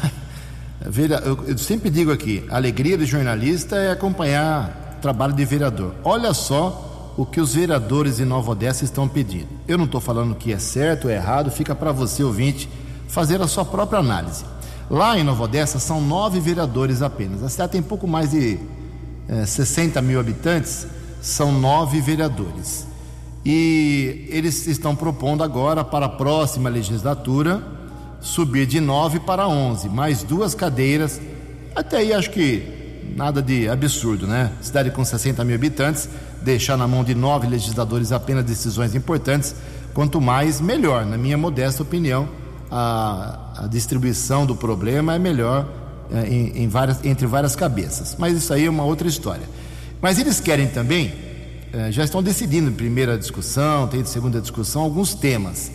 eu, 1.26 1.46
eu 1.48 1.58
sempre 1.58 1.90
digo 1.90 2.12
aqui, 2.12 2.46
a 2.48 2.58
alegria 2.58 2.96
de 2.96 3.06
jornalista 3.08 3.76
é 3.76 3.92
acompanhar 3.92 4.96
o 5.00 5.02
trabalho 5.02 5.34
de 5.34 5.44
vereador. 5.44 5.96
Olha 6.04 6.32
só 6.32 6.87
o 7.18 7.26
que 7.26 7.42
os 7.42 7.56
vereadores 7.56 8.18
de 8.18 8.26
Nova 8.26 8.52
Odessa 8.52 8.86
estão 8.86 9.08
pedindo. 9.08 9.48
Eu 9.68 9.76
não 9.76 9.86
estou 9.86 10.00
falando 10.00 10.36
que 10.36 10.54
é 10.54 10.60
certo 10.60 11.06
ou 11.06 11.12
errado, 11.12 11.50
fica 11.50 11.74
para 11.74 11.92
você, 11.92 12.24
ouvinte, 12.24 12.70
fazer 13.08 13.42
a 13.42 13.48
sua 13.48 13.66
própria 13.66 14.00
análise. 14.00 14.46
Lá 14.88 15.18
em 15.18 15.24
Nova 15.24 15.46
Odessa 15.46 15.80
são 15.80 16.00
nove 16.00 16.40
vereadores 16.40 17.02
apenas. 17.02 17.42
A 17.42 17.50
cidade 17.50 17.72
tem 17.72 17.82
pouco 17.82 18.08
mais 18.08 18.32
de 18.32 18.60
é, 19.28 19.42
eh, 19.42 19.46
60 19.46 20.00
mil 20.02 20.20
habitantes, 20.20 20.86
são 21.20 21.52
nove 21.52 22.00
vereadores. 22.00 22.86
E 23.44 24.28
eles 24.30 24.68
estão 24.68 24.96
propondo 24.96 25.44
agora, 25.44 25.84
para 25.84 26.06
a 26.06 26.10
próxima 26.10 26.70
legislatura, 26.70 27.64
subir 28.22 28.68
de 28.68 28.80
nove 28.80 29.20
para 29.20 29.48
onze, 29.48 29.90
mais 29.90 30.22
duas 30.22 30.54
cadeiras. 30.54 31.20
Até 31.76 31.98
aí 31.98 32.14
acho 32.14 32.30
que 32.30 32.77
nada 33.15 33.41
de 33.41 33.70
absurdo, 33.70 34.28
né? 34.28 34.52
Cidade 34.62 34.91
com 34.91 35.04
60 35.04 35.43
mil 35.43 35.56
habitantes, 35.56 36.10
deixar 36.41 36.78
na 36.78 36.88
mão 36.88 37.04
de 37.04 37.15
nove 37.15 37.48
legisladores 37.48 38.12
apenas 38.12 38.43
decisões 38.43 38.96
importantes, 38.96 39.56
quanto 39.93 40.22
mais, 40.22 40.62
melhor. 40.62 41.06
Na 41.06 41.17
minha 41.17 41.38
modesta 41.38 41.84
opinião, 41.84 42.28
a, 42.70 43.63
a 43.63 43.67
distribuição 43.67 44.46
do 44.46 44.56
problema 44.56 45.15
é 45.15 45.20
melhor 45.20 45.67
é, 46.12 46.28
em, 46.28 46.63
em 46.63 46.67
várias, 46.67 47.04
entre 47.04 47.26
várias 47.26 47.56
cabeças. 47.56 48.15
Mas 48.17 48.38
isso 48.38 48.54
aí 48.54 48.65
é 48.65 48.70
uma 48.70 48.84
outra 48.84 49.08
história. 49.08 49.48
Mas 50.02 50.20
eles 50.20 50.39
querem 50.39 50.67
também, 50.67 51.13
é, 51.74 51.91
já 51.91 52.04
estão 52.04 52.22
decidindo 52.22 52.70
em 52.70 52.74
primeira 52.74 53.17
discussão, 53.17 53.88
tem 53.88 54.04
segunda 54.06 54.39
discussão, 54.39 54.84
alguns 54.84 55.13
temas. 55.13 55.72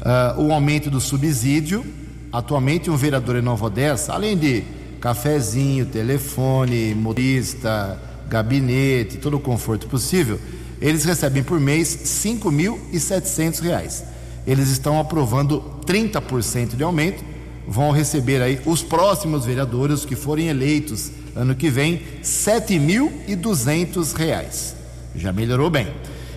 Uh, 0.00 0.42
o 0.42 0.52
aumento 0.52 0.90
do 0.90 1.00
subsídio. 1.00 1.84
Atualmente, 2.32 2.90
um 2.90 2.96
vereador 2.96 3.36
em 3.36 3.42
Nova 3.42 3.66
Odessa, 3.66 4.12
além 4.12 4.36
de 4.36 4.64
cafezinho, 5.04 5.84
telefone, 5.84 6.94
motorista, 6.94 8.00
gabinete, 8.26 9.18
todo 9.18 9.36
o 9.36 9.40
conforto 9.40 9.86
possível, 9.86 10.40
eles 10.80 11.04
recebem 11.04 11.42
por 11.42 11.60
mês 11.60 12.24
R$ 12.24 12.32
5.700. 12.32 14.02
Eles 14.46 14.70
estão 14.70 14.98
aprovando 14.98 15.62
30% 15.84 16.74
de 16.74 16.82
aumento, 16.82 17.22
vão 17.68 17.90
receber 17.90 18.40
aí 18.40 18.58
os 18.64 18.82
próximos 18.82 19.44
vereadores 19.44 20.06
que 20.06 20.16
forem 20.16 20.48
eleitos 20.48 21.12
ano 21.36 21.54
que 21.54 21.68
vem, 21.68 21.96
R$ 21.96 22.22
7.200. 22.22 24.74
Já 25.14 25.34
melhorou 25.34 25.68
bem. 25.68 25.88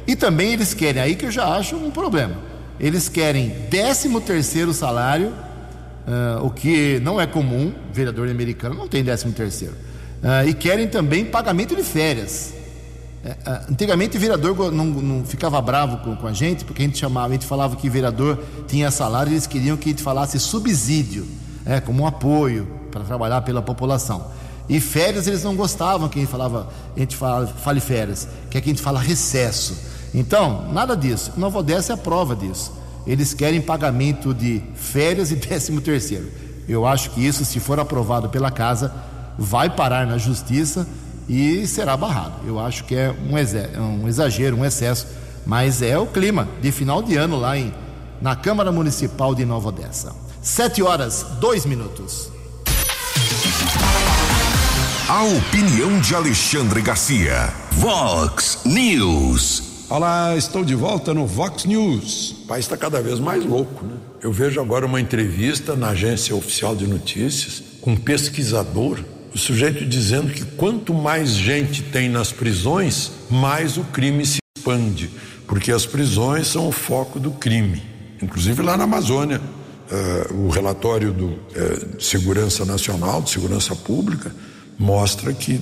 E 0.05 0.13
também 0.13 0.51
eles 0.51 0.73
querem 0.73 1.01
aí 1.01 1.15
que 1.15 1.27
eu 1.27 1.31
já 1.31 1.55
acho 1.55 1.77
um 1.77 1.89
problema. 1.89 2.35
Eles 2.81 3.07
querem 3.07 3.49
13 3.69 4.09
terceiro 4.19 4.73
salário 4.73 5.46
uh, 6.07 6.45
o 6.45 6.49
que 6.49 6.99
não 7.01 7.19
é 7.19 7.27
comum, 7.27 7.73
vereador 7.91 8.29
americano 8.29 8.75
não 8.75 8.87
tem 8.87 9.03
13 9.03 9.31
terceiro. 9.31 9.73
Uh, 10.23 10.47
e 10.47 10.53
querem 10.53 10.87
também 10.87 11.25
pagamento 11.25 11.75
de 11.75 11.83
férias. 11.83 12.53
É, 13.25 13.35
antigamente, 13.69 14.17
vereador 14.17 14.71
não, 14.71 14.85
não 14.85 15.25
ficava 15.25 15.59
bravo 15.61 15.97
com, 15.97 16.15
com, 16.15 16.27
a 16.27 16.33
gente, 16.33 16.63
porque 16.63 16.81
a 16.81 16.85
gente 16.85 16.97
chamava, 16.97 17.27
a 17.27 17.31
gente 17.31 17.45
falava 17.45 17.75
que 17.75 17.89
vereador 17.89 18.41
tinha 18.67 18.89
salário, 18.89 19.33
eles 19.33 19.45
queriam 19.45 19.75
que 19.75 19.89
a 19.89 19.91
gente 19.91 20.03
falasse 20.03 20.39
subsídio, 20.39 21.27
é, 21.65 21.81
como 21.81 22.03
um 22.03 22.07
apoio 22.07 22.67
para 22.89 23.03
trabalhar 23.03 23.41
pela 23.41 23.61
população. 23.61 24.31
E 24.69 24.79
férias 24.79 25.27
eles 25.27 25.43
não 25.43 25.55
gostavam 25.55 26.07
que 26.07 26.19
a 26.19 26.21
gente 26.21 26.31
falava, 26.31 26.69
a 26.95 26.99
gente 26.99 27.15
fala, 27.15 27.47
fale 27.47 27.79
férias, 27.79 28.27
que 28.49 28.57
é 28.57 28.61
que 28.61 28.69
a 28.69 28.73
gente 28.73 28.81
fala 28.81 28.99
recesso. 28.99 29.75
Então, 30.13 30.71
nada 30.71 30.95
disso. 30.95 31.33
Nova 31.37 31.59
Odessa 31.59 31.93
é 31.93 31.95
a 31.95 31.97
prova 31.97 32.35
disso. 32.35 32.71
Eles 33.07 33.33
querem 33.33 33.61
pagamento 33.61 34.33
de 34.33 34.61
férias 34.75 35.31
e 35.31 35.35
décimo 35.39 35.81
terceiro. 35.81 36.29
Eu 36.67 36.85
acho 36.85 37.11
que 37.11 37.25
isso, 37.25 37.45
se 37.45 37.59
for 37.59 37.79
aprovado 37.79 38.27
pela 38.29 38.51
casa, 38.51 38.93
vai 39.37 39.69
parar 39.69 40.05
na 40.05 40.17
justiça 40.17 40.85
e 41.29 41.65
será 41.65 41.95
barrado. 41.95 42.45
Eu 42.45 42.59
acho 42.59 42.83
que 42.83 42.93
é 42.95 43.15
um 43.29 44.07
exagero, 44.07 44.57
um 44.57 44.65
excesso, 44.65 45.07
mas 45.45 45.81
é 45.81 45.97
o 45.97 46.05
clima 46.05 46.47
de 46.61 46.71
final 46.71 47.01
de 47.01 47.15
ano 47.15 47.37
lá 47.37 47.57
em, 47.57 47.73
na 48.21 48.35
Câmara 48.35 48.71
Municipal 48.71 49.33
de 49.33 49.45
Nova 49.45 49.69
Odessa. 49.69 50.13
Sete 50.41 50.83
horas, 50.83 51.25
dois 51.39 51.65
minutos. 51.65 52.29
A 55.07 55.23
opinião 55.23 55.99
de 56.01 56.13
Alexandre 56.13 56.81
Garcia. 56.81 57.53
Vox 57.71 58.59
News. 58.65 59.66
Olá, 59.89 60.35
estou 60.35 60.65
de 60.65 60.75
volta 60.75 61.13
no 61.13 61.25
Vox 61.25 61.63
News. 61.63 62.31
O 62.43 62.47
país 62.47 62.65
está 62.65 62.75
cada 62.75 63.01
vez 63.01 63.21
mais 63.21 63.45
louco, 63.45 63.85
né? 63.85 63.95
Eu 64.21 64.33
vejo 64.33 64.59
agora 64.59 64.85
uma 64.85 64.99
entrevista 64.99 65.77
na 65.77 65.91
agência 65.91 66.35
oficial 66.35 66.75
de 66.75 66.85
notícias 66.85 67.63
com 67.79 67.91
um 67.91 67.95
pesquisador, 67.95 68.99
o 69.33 69.37
sujeito 69.37 69.85
dizendo 69.85 70.33
que 70.33 70.43
quanto 70.43 70.93
mais 70.93 71.29
gente 71.29 71.83
tem 71.83 72.09
nas 72.09 72.33
prisões, 72.33 73.13
mais 73.29 73.77
o 73.77 73.83
crime 73.85 74.25
se 74.25 74.39
expande, 74.57 75.09
porque 75.47 75.71
as 75.71 75.85
prisões 75.85 76.47
são 76.47 76.67
o 76.67 76.71
foco 76.73 77.17
do 77.17 77.31
crime. 77.31 77.81
Inclusive 78.21 78.61
lá 78.61 78.75
na 78.75 78.83
Amazônia, 78.83 79.39
uh, 79.39 80.33
o 80.33 80.49
relatório 80.49 81.13
do 81.13 81.27
uh, 81.27 82.03
Segurança 82.03 82.65
Nacional, 82.65 83.21
de 83.21 83.29
Segurança 83.29 83.73
Pública, 83.73 84.35
mostra 84.77 85.31
que 85.31 85.61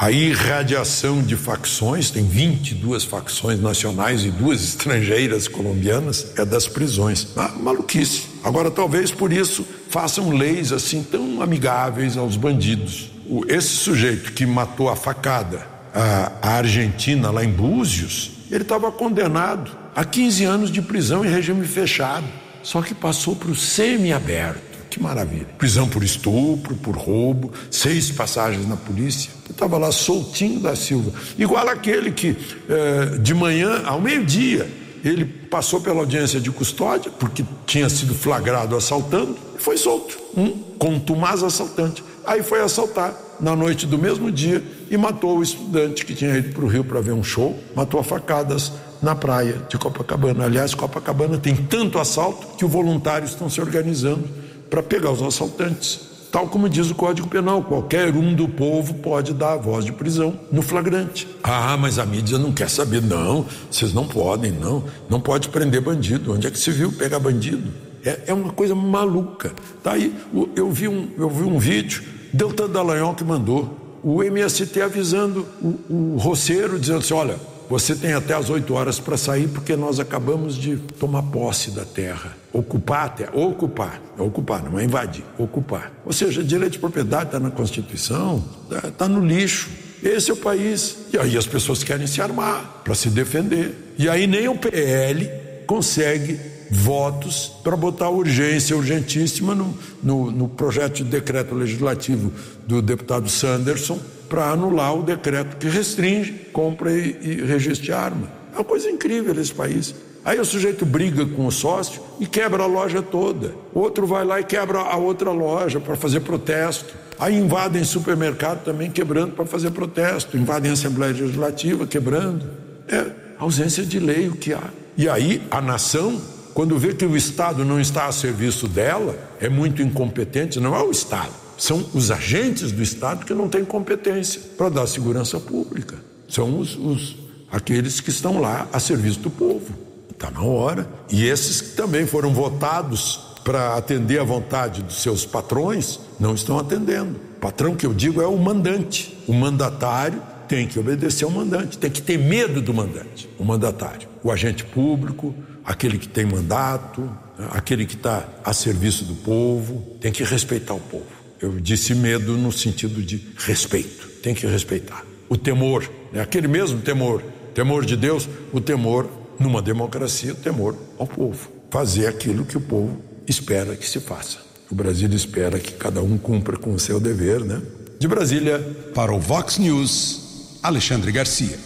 a 0.00 0.12
irradiação 0.12 1.20
de 1.20 1.34
facções, 1.34 2.08
tem 2.08 2.24
22 2.24 3.02
facções 3.02 3.60
nacionais 3.60 4.24
e 4.24 4.30
duas 4.30 4.62
estrangeiras 4.62 5.48
colombianas, 5.48 6.34
é 6.36 6.44
das 6.44 6.68
prisões. 6.68 7.26
Ah, 7.36 7.48
maluquice. 7.60 8.26
Agora, 8.44 8.70
talvez 8.70 9.10
por 9.10 9.32
isso 9.32 9.66
façam 9.90 10.30
leis 10.30 10.70
assim 10.70 11.02
tão 11.02 11.42
amigáveis 11.42 12.16
aos 12.16 12.36
bandidos. 12.36 13.10
Esse 13.48 13.70
sujeito 13.70 14.32
que 14.32 14.46
matou 14.46 14.88
a 14.88 14.94
facada 14.94 15.66
a, 15.92 16.48
Argentina 16.48 17.32
lá 17.32 17.44
em 17.44 17.50
Búzios, 17.50 18.30
ele 18.52 18.62
estava 18.62 18.92
condenado 18.92 19.76
a 19.96 20.04
15 20.04 20.44
anos 20.44 20.70
de 20.70 20.80
prisão 20.80 21.24
em 21.24 21.28
regime 21.28 21.66
fechado, 21.66 22.26
só 22.62 22.80
que 22.80 22.94
passou 22.94 23.34
para 23.34 23.50
o 23.50 23.56
semi-aberto. 23.56 24.67
Que 24.90 25.02
maravilha. 25.02 25.46
Prisão 25.58 25.88
por 25.88 26.02
estupro, 26.02 26.74
por 26.76 26.96
roubo, 26.96 27.52
seis 27.70 28.10
passagens 28.10 28.66
na 28.68 28.76
polícia. 28.76 29.30
Eu 29.48 29.52
estava 29.52 29.76
lá 29.76 29.92
soltinho 29.92 30.60
da 30.60 30.74
Silva. 30.74 31.12
Igual 31.38 31.68
aquele 31.68 32.10
que 32.10 32.36
eh, 32.68 33.18
de 33.20 33.34
manhã, 33.34 33.82
ao 33.84 34.00
meio-dia, 34.00 34.70
ele 35.04 35.24
passou 35.24 35.80
pela 35.80 36.00
audiência 36.00 36.40
de 36.40 36.50
custódia, 36.50 37.10
porque 37.10 37.44
tinha 37.66 37.88
sido 37.88 38.14
flagrado 38.14 38.76
assaltando, 38.76 39.36
e 39.56 39.62
foi 39.62 39.76
solto. 39.76 40.18
Um 40.36 40.50
contumaz 40.78 41.42
assaltante. 41.42 42.02
Aí 42.26 42.42
foi 42.42 42.60
assaltar 42.60 43.14
na 43.40 43.54
noite 43.54 43.86
do 43.86 43.98
mesmo 43.98 44.30
dia 44.30 44.62
e 44.90 44.96
matou 44.96 45.38
o 45.38 45.42
estudante 45.42 46.04
que 46.04 46.14
tinha 46.14 46.36
ido 46.36 46.52
para 46.52 46.64
o 46.64 46.68
Rio 46.68 46.84
para 46.84 47.00
ver 47.00 47.12
um 47.12 47.22
show, 47.22 47.58
matou 47.74 48.00
a 48.00 48.04
facadas 48.04 48.72
na 49.00 49.14
praia 49.14 49.62
de 49.68 49.78
Copacabana. 49.78 50.44
Aliás, 50.44 50.74
Copacabana 50.74 51.38
tem 51.38 51.54
tanto 51.54 51.98
assalto 51.98 52.56
que 52.56 52.64
os 52.64 52.70
voluntários 52.70 53.30
estão 53.30 53.48
se 53.48 53.60
organizando 53.60 54.28
para 54.68 54.82
pegar 54.82 55.10
os 55.10 55.22
assaltantes. 55.22 56.08
Tal 56.30 56.46
como 56.46 56.68
diz 56.68 56.90
o 56.90 56.94
Código 56.94 57.26
Penal, 57.26 57.62
qualquer 57.62 58.14
um 58.14 58.34
do 58.34 58.46
povo 58.46 58.94
pode 58.94 59.32
dar 59.32 59.54
a 59.54 59.56
voz 59.56 59.84
de 59.84 59.92
prisão 59.92 60.38
no 60.52 60.60
flagrante. 60.60 61.26
Ah, 61.42 61.76
mas 61.78 61.98
a 61.98 62.04
mídia 62.04 62.38
não 62.38 62.52
quer 62.52 62.68
saber. 62.68 63.02
Não, 63.02 63.46
vocês 63.70 63.94
não 63.94 64.06
podem, 64.06 64.52
não. 64.52 64.84
Não 65.08 65.20
pode 65.20 65.48
prender 65.48 65.80
bandido. 65.80 66.34
Onde 66.34 66.46
é 66.46 66.50
que 66.50 66.58
se 66.58 66.70
viu 66.70 66.92
pegar 66.92 67.18
bandido? 67.18 67.72
É, 68.04 68.24
é 68.26 68.34
uma 68.34 68.52
coisa 68.52 68.74
maluca. 68.74 69.52
Tá 69.82 69.92
aí, 69.92 70.14
eu 70.54 70.70
vi 70.70 70.86
um, 70.86 71.08
eu 71.16 71.30
vi 71.30 71.44
um 71.44 71.58
vídeo, 71.58 72.02
Deltan 72.32 72.68
Dallagnol 72.68 73.14
que 73.14 73.24
mandou. 73.24 73.76
O 74.02 74.22
MST 74.22 74.80
avisando 74.80 75.46
o, 75.60 76.14
o 76.14 76.16
roceiro, 76.18 76.78
dizendo 76.78 76.98
assim: 76.98 77.14
olha, 77.14 77.36
você 77.68 77.94
tem 77.94 78.12
até 78.12 78.34
as 78.34 78.48
8 78.48 78.72
horas 78.72 79.00
para 79.00 79.16
sair 79.16 79.48
porque 79.48 79.76
nós 79.76 80.00
acabamos 80.00 80.56
de 80.56 80.76
tomar 80.76 81.22
posse 81.24 81.70
da 81.70 81.84
terra. 81.84 82.36
Ocupar 82.52 83.04
a 83.04 83.08
terra, 83.10 83.30
ocupar, 83.34 84.00
é 84.18 84.22
ocupar, 84.22 84.62
não 84.62 84.78
é 84.78 84.84
invadir, 84.84 85.24
ocupar. 85.36 85.92
Ou 86.04 86.12
seja, 86.12 86.42
direito 86.42 86.72
de 86.72 86.78
propriedade 86.78 87.26
está 87.26 87.38
na 87.38 87.50
Constituição, 87.50 88.42
está 88.64 88.90
tá 88.90 89.08
no 89.08 89.24
lixo. 89.24 89.68
Esse 90.02 90.30
é 90.30 90.34
o 90.34 90.36
país. 90.36 90.96
E 91.12 91.18
aí 91.18 91.36
as 91.36 91.46
pessoas 91.46 91.82
querem 91.82 92.06
se 92.06 92.22
armar 92.22 92.82
para 92.84 92.94
se 92.94 93.10
defender. 93.10 93.94
E 93.98 94.08
aí 94.08 94.26
nem 94.26 94.48
o 94.48 94.56
PL 94.56 95.28
consegue 95.66 96.40
votos 96.70 97.52
para 97.62 97.76
botar 97.76 98.08
urgência 98.08 98.76
urgentíssima 98.76 99.54
no, 99.54 99.76
no, 100.02 100.30
no 100.30 100.48
projeto 100.48 100.96
de 100.96 101.04
decreto 101.04 101.54
legislativo 101.54 102.32
do 102.66 102.80
deputado 102.80 103.28
Sanderson 103.28 103.98
para 104.28 104.50
anular 104.50 104.94
o 104.94 105.02
decreto 105.02 105.56
que 105.56 105.68
restringe 105.68 106.32
compra 106.52 106.92
e, 106.92 107.18
e 107.22 107.44
registro 107.44 107.84
de 107.84 107.92
arma. 107.92 108.30
É 108.52 108.56
uma 108.56 108.64
coisa 108.64 108.90
incrível 108.90 109.38
esse 109.40 109.54
país. 109.54 109.94
Aí 110.28 110.38
o 110.38 110.44
sujeito 110.44 110.84
briga 110.84 111.24
com 111.24 111.46
o 111.46 111.50
sócio 111.50 112.02
e 112.20 112.26
quebra 112.26 112.62
a 112.62 112.66
loja 112.66 113.00
toda. 113.00 113.54
Outro 113.72 114.06
vai 114.06 114.26
lá 114.26 114.38
e 114.38 114.44
quebra 114.44 114.80
a 114.80 114.94
outra 114.94 115.30
loja 115.30 115.80
para 115.80 115.96
fazer 115.96 116.20
protesto. 116.20 116.94
Aí 117.18 117.34
invadem 117.34 117.82
supermercado 117.82 118.62
também 118.62 118.90
quebrando 118.90 119.32
para 119.32 119.46
fazer 119.46 119.70
protesto. 119.70 120.36
Invadem 120.36 120.70
a 120.70 120.74
Assembleia 120.74 121.14
Legislativa 121.14 121.86
quebrando. 121.86 122.44
É 122.86 123.06
ausência 123.38 123.82
de 123.82 123.98
lei 123.98 124.28
o 124.28 124.36
que 124.36 124.52
há. 124.52 124.64
E 124.98 125.08
aí 125.08 125.40
a 125.50 125.62
nação, 125.62 126.20
quando 126.52 126.76
vê 126.76 126.92
que 126.92 127.06
o 127.06 127.16
Estado 127.16 127.64
não 127.64 127.80
está 127.80 128.04
a 128.04 128.12
serviço 128.12 128.68
dela, 128.68 129.16
é 129.40 129.48
muito 129.48 129.80
incompetente, 129.80 130.60
não 130.60 130.76
é 130.76 130.82
o 130.82 130.90
Estado 130.90 131.32
são 131.56 131.84
os 131.92 132.12
agentes 132.12 132.70
do 132.70 132.80
Estado 132.80 133.26
que 133.26 133.34
não 133.34 133.48
têm 133.48 133.64
competência 133.64 134.40
para 134.56 134.68
dar 134.68 134.86
segurança 134.86 135.40
pública. 135.40 135.96
São 136.28 136.60
os, 136.60 136.76
os, 136.76 137.16
aqueles 137.50 138.00
que 138.00 138.10
estão 138.10 138.40
lá 138.40 138.68
a 138.72 138.78
serviço 138.78 139.18
do 139.18 139.28
povo. 139.30 139.87
Está 140.18 140.32
na 140.32 140.42
hora. 140.42 140.90
E 141.08 141.24
esses 141.24 141.60
que 141.60 141.76
também 141.76 142.04
foram 142.04 142.34
votados 142.34 143.20
para 143.44 143.76
atender 143.76 144.18
à 144.18 144.24
vontade 144.24 144.82
dos 144.82 145.00
seus 145.00 145.24
patrões 145.24 146.00
não 146.18 146.34
estão 146.34 146.58
atendendo. 146.58 147.20
O 147.36 147.40
patrão 147.40 147.76
que 147.76 147.86
eu 147.86 147.94
digo 147.94 148.20
é 148.20 148.26
o 148.26 148.36
mandante. 148.36 149.16
O 149.28 149.32
mandatário 149.32 150.20
tem 150.48 150.66
que 150.66 150.76
obedecer 150.76 151.24
ao 151.24 151.30
mandante, 151.30 151.78
tem 151.78 151.90
que 151.90 152.02
ter 152.02 152.18
medo 152.18 152.60
do 152.60 152.74
mandante, 152.74 153.28
o 153.38 153.44
mandatário. 153.44 154.08
O 154.24 154.32
agente 154.32 154.64
público, 154.64 155.32
aquele 155.64 155.98
que 155.98 156.08
tem 156.08 156.26
mandato, 156.26 157.08
aquele 157.50 157.86
que 157.86 157.94
está 157.94 158.26
a 158.44 158.52
serviço 158.52 159.04
do 159.04 159.14
povo, 159.14 159.96
tem 160.00 160.10
que 160.10 160.24
respeitar 160.24 160.74
o 160.74 160.80
povo. 160.80 161.06
Eu 161.40 161.60
disse 161.60 161.94
medo 161.94 162.36
no 162.36 162.50
sentido 162.50 163.00
de 163.00 163.24
respeito. 163.36 164.08
Tem 164.20 164.34
que 164.34 164.46
respeitar. 164.48 165.04
O 165.28 165.36
temor, 165.36 165.88
é 166.12 166.20
aquele 166.20 166.48
mesmo 166.48 166.80
temor, 166.80 167.22
temor 167.54 167.84
de 167.84 167.96
Deus, 167.96 168.28
o 168.52 168.60
temor 168.60 169.17
numa 169.38 169.62
democracia, 169.62 170.32
o 170.32 170.36
temor 170.36 170.74
ao 170.98 171.06
povo. 171.06 171.50
Fazer 171.70 172.06
aquilo 172.06 172.44
que 172.44 172.56
o 172.56 172.60
povo 172.60 172.98
espera 173.26 173.76
que 173.76 173.88
se 173.88 174.00
faça. 174.00 174.38
O 174.70 174.74
Brasil 174.74 175.08
espera 175.12 175.58
que 175.58 175.72
cada 175.72 176.02
um 176.02 176.18
cumpra 176.18 176.56
com 176.56 176.72
o 176.72 176.78
seu 176.78 177.00
dever, 177.00 177.40
né? 177.40 177.60
De 177.98 178.06
Brasília. 178.06 178.58
Para 178.94 179.12
o 179.12 179.18
Vox 179.18 179.58
News, 179.58 180.58
Alexandre 180.62 181.10
Garcia. 181.12 181.58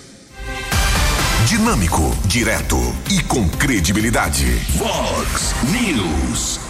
Dinâmico, 1.49 2.03
direto 2.27 2.77
e 3.11 3.23
com 3.25 3.49
credibilidade. 3.49 4.45
Vox 4.77 5.55
News. 5.73 6.61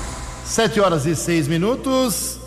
Sete 0.45 0.81
horas 0.81 1.07
e 1.07 1.15
seis 1.15 1.47
minutos. 1.47 2.39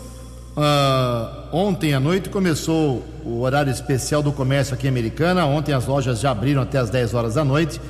Uh, 0.56 1.54
ontem 1.54 1.92
à 1.92 2.00
noite 2.00 2.30
começou 2.30 3.04
o 3.24 3.42
horário 3.42 3.70
especial 3.70 4.22
do 4.22 4.32
comércio 4.32 4.74
aqui 4.74 4.86
em 4.86 4.90
Americana. 4.90 5.44
Ontem 5.44 5.72
as 5.72 5.86
lojas 5.86 6.18
já 6.18 6.30
abriram 6.30 6.62
até 6.62 6.78
as 6.78 6.88
10 6.88 7.14
horas 7.14 7.34
da 7.34 7.44
noite. 7.44 7.80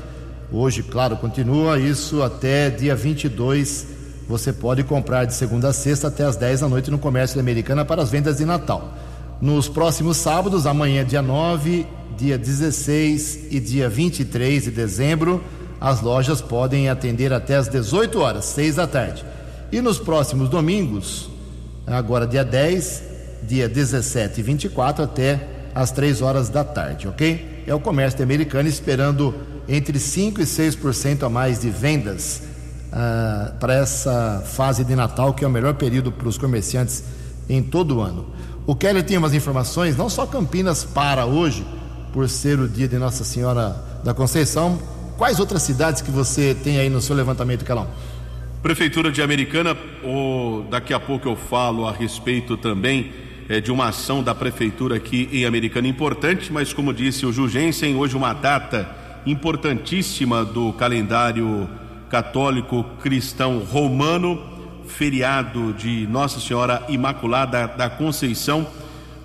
Hoje, 0.52 0.82
claro, 0.82 1.16
continua 1.16 1.78
isso 1.78 2.22
até 2.22 2.70
dia 2.70 2.94
22. 2.94 3.86
Você 4.28 4.52
pode 4.52 4.84
comprar 4.84 5.24
de 5.24 5.34
segunda 5.34 5.68
a 5.68 5.72
sexta 5.72 6.08
até 6.08 6.24
as 6.24 6.36
10 6.36 6.60
da 6.60 6.68
noite 6.68 6.90
no 6.90 6.98
comércio 6.98 7.36
da 7.36 7.42
Americana 7.42 7.84
para 7.84 8.02
as 8.02 8.10
vendas 8.10 8.36
de 8.36 8.44
Natal. 8.44 8.94
Nos 9.40 9.68
próximos 9.68 10.16
sábados, 10.16 10.66
amanhã, 10.66 11.04
dia 11.04 11.20
9, 11.20 11.86
dia 12.16 12.38
16 12.38 13.48
e 13.50 13.58
dia 13.58 13.88
23 13.88 14.64
de 14.64 14.70
dezembro, 14.70 15.42
as 15.80 16.00
lojas 16.00 16.40
podem 16.40 16.88
atender 16.88 17.32
até 17.32 17.56
as 17.56 17.68
18 17.68 18.18
horas, 18.20 18.44
6 18.46 18.76
da 18.76 18.86
tarde. 18.86 19.24
E 19.72 19.80
nos 19.80 19.98
próximos 19.98 20.48
domingos, 20.48 21.28
agora 21.86 22.26
dia 22.26 22.44
10, 22.44 23.02
dia 23.42 23.68
17 23.68 24.40
e 24.40 24.42
24 24.42 25.04
até 25.04 25.48
às 25.74 25.90
3 25.90 26.22
horas 26.22 26.48
da 26.48 26.64
tarde, 26.64 27.08
ok? 27.08 27.56
é 27.66 27.74
o 27.74 27.80
comércio 27.80 28.16
de 28.16 28.22
Americana, 28.22 28.68
esperando 28.68 29.34
entre 29.68 29.98
5% 29.98 30.38
e 30.38 30.42
6% 30.42 31.22
a 31.24 31.28
mais 31.28 31.60
de 31.60 31.70
vendas 31.70 32.42
ah, 32.92 33.52
para 33.60 33.74
essa 33.74 34.42
fase 34.46 34.84
de 34.84 34.94
Natal, 34.94 35.34
que 35.34 35.44
é 35.44 35.48
o 35.48 35.50
melhor 35.50 35.74
período 35.74 36.10
para 36.12 36.28
os 36.28 36.38
comerciantes 36.38 37.04
em 37.48 37.62
todo 37.62 37.96
o 37.96 38.00
ano. 38.00 38.26
O 38.66 38.74
Kelly 38.74 39.02
tem 39.02 39.16
umas 39.16 39.34
informações, 39.34 39.96
não 39.96 40.08
só 40.08 40.26
Campinas 40.26 40.84
para 40.84 41.26
hoje, 41.26 41.64
por 42.12 42.28
ser 42.28 42.58
o 42.58 42.68
dia 42.68 42.88
de 42.88 42.96
Nossa 42.96 43.24
Senhora 43.24 43.76
da 44.02 44.14
Conceição. 44.14 44.78
Quais 45.16 45.38
outras 45.38 45.62
cidades 45.62 46.02
que 46.02 46.10
você 46.10 46.54
tem 46.54 46.78
aí 46.78 46.88
no 46.88 47.00
seu 47.00 47.14
levantamento, 47.14 47.64
Calão? 47.64 47.86
Prefeitura 48.62 49.12
de 49.12 49.22
Americana, 49.22 49.76
oh, 50.02 50.64
daqui 50.70 50.92
a 50.92 50.98
pouco 50.98 51.28
eu 51.28 51.36
falo 51.36 51.86
a 51.86 51.92
respeito 51.92 52.56
também 52.56 53.12
é, 53.48 53.60
de 53.60 53.70
uma 53.70 53.88
ação 53.88 54.22
da 54.22 54.34
prefeitura 54.34 54.96
aqui 54.96 55.28
em 55.30 55.44
Americana 55.44 55.86
importante, 55.86 56.52
mas 56.52 56.72
como 56.72 56.92
disse 56.92 57.24
o 57.24 57.32
Jugensen, 57.32 57.94
hoje 57.96 58.16
uma 58.16 58.32
data 58.32 58.88
importantíssima 59.26 60.44
do 60.44 60.72
calendário 60.72 61.68
católico 62.08 62.84
cristão 63.02 63.58
romano, 63.58 64.40
feriado 64.86 65.72
de 65.72 66.06
Nossa 66.06 66.38
Senhora 66.38 66.84
Imaculada 66.88 67.66
da 67.66 67.90
Conceição, 67.90 68.66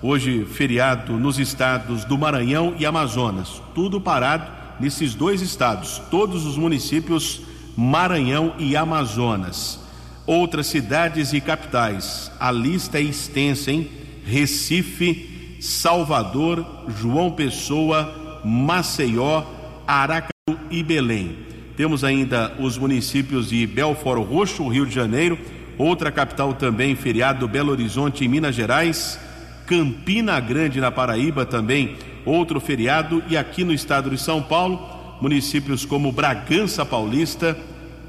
hoje 0.02 0.44
feriado 0.44 1.12
nos 1.12 1.38
estados 1.38 2.04
do 2.04 2.18
Maranhão 2.18 2.74
e 2.76 2.84
Amazonas, 2.84 3.62
tudo 3.72 4.00
parado 4.00 4.50
nesses 4.80 5.14
dois 5.14 5.40
estados, 5.40 6.02
todos 6.10 6.44
os 6.44 6.58
municípios 6.58 7.42
Maranhão 7.76 8.54
e 8.58 8.76
Amazonas. 8.76 9.80
Outras 10.26 10.66
cidades 10.66 11.32
e 11.32 11.40
capitais, 11.40 12.30
a 12.38 12.50
lista 12.50 12.98
é 12.98 13.02
extensa, 13.02 13.70
hein? 13.70 13.90
Recife, 14.24 15.58
Salvador, 15.60 16.64
João 17.00 17.32
Pessoa, 17.32 18.40
Maceió, 18.44 19.44
Aracaju 19.92 20.58
e 20.70 20.82
Belém. 20.82 21.36
Temos 21.76 22.02
ainda 22.02 22.54
os 22.58 22.78
municípios 22.78 23.50
de 23.50 23.66
Belfort 23.66 24.22
Roxo, 24.26 24.66
Rio 24.66 24.86
de 24.86 24.94
Janeiro, 24.94 25.38
outra 25.76 26.10
capital 26.10 26.54
também, 26.54 26.96
feriado 26.96 27.46
Belo 27.46 27.72
Horizonte, 27.72 28.24
em 28.24 28.28
Minas 28.28 28.54
Gerais, 28.54 29.20
Campina 29.66 30.40
Grande, 30.40 30.80
na 30.80 30.90
Paraíba, 30.90 31.44
também 31.44 31.96
outro 32.24 32.58
feriado, 32.58 33.22
e 33.28 33.36
aqui 33.36 33.64
no 33.64 33.72
estado 33.72 34.08
de 34.08 34.16
São 34.16 34.40
Paulo, 34.40 34.80
municípios 35.20 35.84
como 35.84 36.10
Bragança 36.10 36.86
Paulista, 36.86 37.54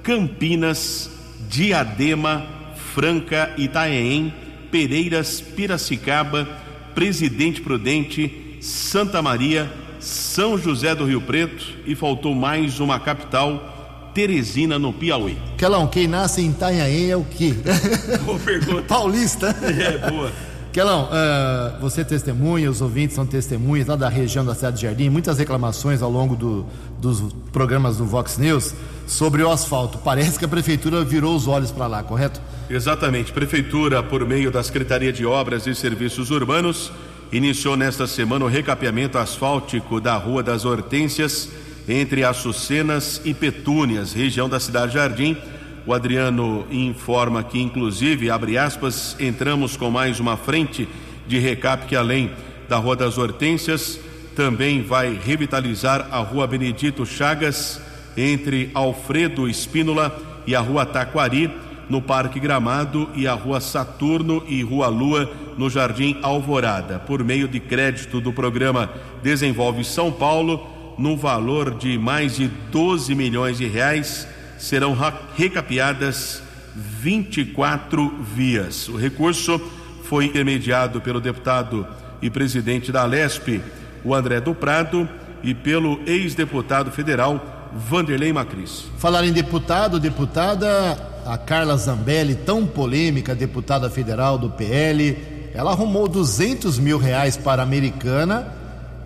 Campinas, 0.01 1.11
Diadema, 1.49 2.45
Franca, 2.93 3.53
Itaém, 3.57 4.33
Pereiras, 4.71 5.41
Piracicaba, 5.41 6.47
Presidente 6.95 7.59
Prudente, 7.61 8.57
Santa 8.61 9.21
Maria, 9.21 9.69
São 10.03 10.57
José 10.57 10.93
do 10.93 11.05
Rio 11.05 11.21
Preto 11.21 11.65
e 11.85 11.95
faltou 11.95 12.35
mais 12.35 12.81
uma 12.81 12.99
capital, 12.99 14.11
Teresina, 14.13 14.77
no 14.77 14.91
Piauí. 14.91 15.37
Kelão, 15.57 15.87
quem 15.87 16.09
nasce 16.09 16.41
em 16.41 16.49
Itanhaém 16.49 17.09
é 17.09 17.15
o 17.15 17.23
quê? 17.23 17.53
Boa 18.25 18.37
pergunta. 18.37 18.81
Paulista. 18.81 19.55
É, 19.61 20.09
boa. 20.09 20.29
Kelão, 20.73 21.05
uh, 21.05 21.79
você 21.79 22.03
testemunha, 22.03 22.69
os 22.69 22.81
ouvintes 22.81 23.15
são 23.15 23.25
testemunhas 23.25 23.87
lá 23.87 23.95
da 23.95 24.09
região 24.09 24.43
da 24.43 24.53
cidade 24.53 24.77
de 24.77 24.81
Jardim, 24.81 25.07
muitas 25.07 25.37
reclamações 25.37 26.01
ao 26.01 26.11
longo 26.11 26.35
do, 26.35 26.65
dos 26.99 27.23
programas 27.53 27.97
do 27.97 28.05
Vox 28.05 28.37
News 28.37 28.73
sobre 29.07 29.41
o 29.41 29.49
asfalto. 29.49 29.99
Parece 29.99 30.37
que 30.37 30.43
a 30.43 30.49
prefeitura 30.49 31.03
virou 31.05 31.33
os 31.33 31.47
olhos 31.47 31.71
para 31.71 31.87
lá, 31.87 32.03
correto? 32.03 32.41
Exatamente. 32.69 33.31
Prefeitura, 33.31 34.03
por 34.03 34.25
meio 34.25 34.51
da 34.51 34.61
Secretaria 34.63 35.13
de 35.13 35.25
Obras 35.25 35.65
e 35.65 35.73
Serviços 35.73 36.29
Urbanos, 36.29 36.91
iniciou 37.33 37.75
nesta 37.75 38.05
semana 38.05 38.45
o 38.45 38.47
recapeamento 38.47 39.17
asfáltico 39.17 39.99
da 39.99 40.15
Rua 40.15 40.43
das 40.43 40.65
Hortênsias, 40.65 41.49
entre 41.89 42.23
Açucenas 42.23 43.19
e 43.25 43.33
Petúnias, 43.33 44.13
região 44.13 44.47
da 44.47 44.59
cidade 44.59 44.91
de 44.91 44.99
Jardim. 44.99 45.35
O 45.83 45.93
Adriano 45.93 46.65
informa 46.69 47.43
que, 47.43 47.59
inclusive, 47.59 48.29
abre 48.29 48.55
aspas, 48.55 49.17
entramos 49.19 49.75
com 49.75 49.89
mais 49.89 50.19
uma 50.19 50.37
frente 50.37 50.87
de 51.27 51.39
recap 51.39 51.87
que, 51.87 51.95
além 51.95 52.29
da 52.69 52.77
Rua 52.77 52.95
das 52.95 53.17
Hortênsias, 53.17 53.99
também 54.35 54.83
vai 54.83 55.19
revitalizar 55.25 56.07
a 56.11 56.19
Rua 56.19 56.45
Benedito 56.45 57.03
Chagas, 57.03 57.81
entre 58.15 58.69
Alfredo 58.75 59.49
Espínola 59.49 60.15
e 60.45 60.55
a 60.55 60.59
Rua 60.59 60.85
Taquari, 60.85 61.49
no 61.93 62.01
Parque 62.01 62.39
Gramado, 62.39 63.07
e 63.13 63.27
a 63.27 63.35
Rua 63.35 63.61
Saturno 63.61 64.43
e 64.47 64.63
Rua 64.63 64.87
Lua, 64.87 65.31
no 65.55 65.69
Jardim 65.69 66.17
Alvorada, 66.23 66.97
por 66.97 67.23
meio 67.23 67.47
de 67.47 67.59
crédito 67.59 68.19
do 68.19 68.33
programa 68.33 68.89
Desenvolve 69.21 69.83
São 69.83 70.11
Paulo, 70.11 70.95
no 70.97 71.15
valor 71.15 71.75
de 71.75 71.95
mais 71.99 72.37
de 72.37 72.47
12 72.71 73.13
milhões 73.13 73.59
de 73.59 73.67
reais 73.67 74.27
serão 74.57 74.97
recapeadas 75.35 76.41
24 76.75 78.09
vias. 78.35 78.89
O 78.89 78.97
recurso 78.97 79.61
foi 80.05 80.25
intermediado 80.25 80.99
pelo 80.99 81.21
deputado 81.21 81.85
e 82.23 82.29
presidente 82.29 82.91
da 82.91 83.05
Lesp, 83.05 83.61
o 84.03 84.15
André 84.15 84.41
do 84.41 84.55
Prado, 84.55 85.07
e 85.43 85.53
pelo 85.53 85.99
ex-deputado 86.07 86.89
federal 86.89 87.69
Vanderlei 87.71 88.33
Macris. 88.33 88.85
Falar 88.97 89.25
em 89.25 89.31
deputado, 89.31 89.99
deputada, 89.99 91.12
a 91.25 91.37
Carla 91.37 91.77
Zambelli, 91.77 92.35
tão 92.35 92.65
polêmica, 92.65 93.33
deputada 93.35 93.89
federal 93.89 94.37
do 94.37 94.49
PL, 94.49 95.17
ela 95.53 95.71
arrumou 95.71 96.07
200 96.07 96.79
mil 96.79 96.97
reais 96.97 97.37
para 97.37 97.61
a 97.61 97.65
Americana 97.65 98.47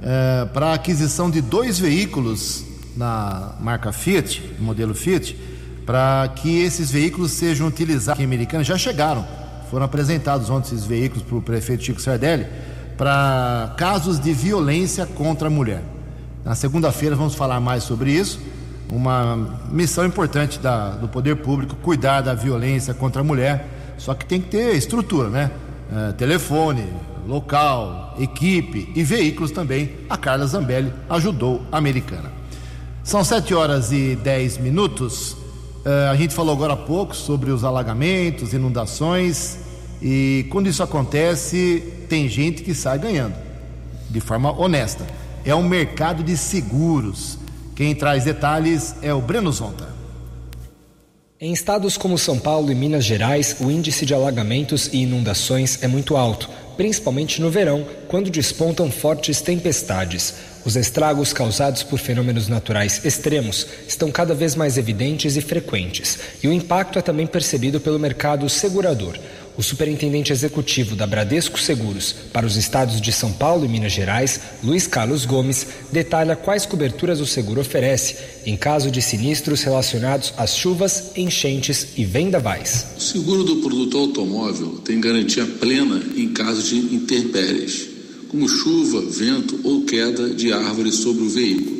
eh, 0.01 0.47
para 0.53 0.67
a 0.67 0.73
aquisição 0.75 1.29
de 1.29 1.41
dois 1.41 1.79
veículos 1.79 2.63
na 2.95 3.53
marca 3.59 3.91
Fiat, 3.91 4.41
modelo 4.59 4.93
Fiat, 4.93 5.37
para 5.85 6.27
que 6.35 6.61
esses 6.61 6.91
veículos 6.91 7.31
sejam 7.31 7.67
utilizados 7.67 8.19
aqui 8.19 8.23
Americana. 8.23 8.63
Já 8.63 8.77
chegaram, 8.77 9.25
foram 9.69 9.85
apresentados 9.85 10.49
ontem 10.49 10.75
esses 10.75 10.85
veículos 10.85 11.23
para 11.23 11.37
o 11.37 11.41
prefeito 11.41 11.83
Chico 11.83 12.01
Sardelli 12.01 12.45
para 12.97 13.75
casos 13.77 14.19
de 14.19 14.33
violência 14.33 15.05
contra 15.05 15.47
a 15.47 15.51
mulher. 15.51 15.83
Na 16.43 16.55
segunda-feira 16.55 17.15
vamos 17.15 17.35
falar 17.35 17.59
mais 17.59 17.83
sobre 17.83 18.11
isso. 18.11 18.39
Uma 18.91 19.59
missão 19.69 20.05
importante 20.05 20.59
da, 20.59 20.91
do 20.91 21.07
poder 21.07 21.35
público 21.37 21.75
cuidar 21.75 22.21
da 22.21 22.33
violência 22.33 22.93
contra 22.93 23.21
a 23.21 23.23
mulher. 23.23 23.67
Só 23.97 24.13
que 24.13 24.25
tem 24.25 24.39
que 24.39 24.49
ter 24.49 24.75
estrutura, 24.75 25.29
né? 25.29 25.51
É, 25.91 26.11
telefone, 26.13 26.85
local, 27.27 28.15
equipe 28.19 28.91
e 28.95 29.03
veículos 29.03 29.51
também. 29.51 29.91
A 30.09 30.17
Carla 30.17 30.45
Zambelli 30.47 30.93
ajudou 31.09 31.63
a 31.71 31.77
americana. 31.77 32.31
São 33.03 33.23
7 33.23 33.53
horas 33.53 33.91
e 33.91 34.15
10 34.17 34.57
minutos. 34.57 35.31
Uh, 35.31 36.11
a 36.11 36.15
gente 36.17 36.33
falou 36.33 36.53
agora 36.53 36.73
há 36.73 36.77
pouco 36.77 37.15
sobre 37.15 37.51
os 37.51 37.63
alagamentos, 37.63 38.53
inundações, 38.53 39.59
e 40.01 40.45
quando 40.49 40.67
isso 40.67 40.83
acontece, 40.83 41.81
tem 42.09 42.27
gente 42.27 42.61
que 42.61 42.73
sai 42.75 42.99
ganhando, 42.99 43.35
de 44.09 44.19
forma 44.19 44.51
honesta. 44.51 45.07
É 45.45 45.55
um 45.55 45.63
mercado 45.63 46.23
de 46.23 46.35
seguros. 46.35 47.39
Quem 47.77 47.93
traz 47.93 48.23
detalhes 48.23 48.95
é 49.03 49.13
o 49.13 49.21
Breno 49.21 49.51
Zonta. 49.51 49.87
Em 51.39 51.53
estados 51.53 51.95
como 51.95 52.17
São 52.17 52.39
Paulo 52.39 52.71
e 52.71 52.75
Minas 52.75 53.05
Gerais, 53.05 53.57
o 53.59 53.69
índice 53.69 54.03
de 54.03 54.15
alagamentos 54.15 54.87
e 54.91 55.03
inundações 55.03 55.83
é 55.83 55.87
muito 55.87 56.17
alto, 56.17 56.49
principalmente 56.77 57.41
no 57.41 57.49
verão, 57.49 57.85
quando 58.07 58.29
despontam 58.29 58.89
fortes 58.89 59.41
tempestades. 59.41 60.35
Os 60.63 60.75
estragos 60.75 61.33
causados 61.33 61.81
por 61.81 61.97
fenômenos 61.97 62.47
naturais 62.47 63.03
extremos 63.03 63.65
estão 63.87 64.11
cada 64.11 64.35
vez 64.35 64.55
mais 64.55 64.77
evidentes 64.77 65.35
e 65.35 65.41
frequentes, 65.41 66.19
e 66.43 66.47
o 66.47 66.53
impacto 66.53 66.99
é 66.99 67.01
também 67.01 67.25
percebido 67.25 67.79
pelo 67.79 67.97
mercado 67.97 68.47
segurador. 68.47 69.17
O 69.57 69.63
superintendente 69.63 70.31
executivo 70.31 70.95
da 70.95 71.07
Bradesco 71.07 71.59
Seguros 71.59 72.13
para 72.31 72.45
os 72.45 72.55
estados 72.55 73.01
de 73.01 73.11
São 73.11 73.33
Paulo 73.33 73.65
e 73.65 73.67
Minas 73.67 73.91
Gerais, 73.91 74.39
Luiz 74.63 74.85
Carlos 74.85 75.25
Gomes, 75.25 75.65
detalha 75.91 76.35
quais 76.35 76.63
coberturas 76.63 77.19
o 77.19 77.25
seguro 77.25 77.61
oferece 77.61 78.17
em 78.45 78.55
caso 78.55 78.91
de 78.91 79.01
sinistros 79.01 79.63
relacionados 79.63 80.31
às 80.37 80.55
chuvas, 80.55 81.11
enchentes 81.15 81.87
e 81.97 82.05
vendavais. 82.05 82.85
O 82.97 83.01
seguro 83.01 83.43
do 83.43 83.55
produto 83.55 83.97
automóvel 83.97 84.79
tem 84.85 85.01
garantia 85.01 85.45
plena 85.45 86.03
em 86.15 86.29
caso 86.29 86.61
de 86.67 86.77
intempéries 86.95 87.97
como 88.29 88.47
chuva, 88.47 89.01
vento 89.01 89.59
ou 89.63 89.83
queda 89.83 90.29
de 90.29 90.51
árvores 90.51 90.95
sobre 90.95 91.23
o 91.23 91.29
veículo. 91.29 91.77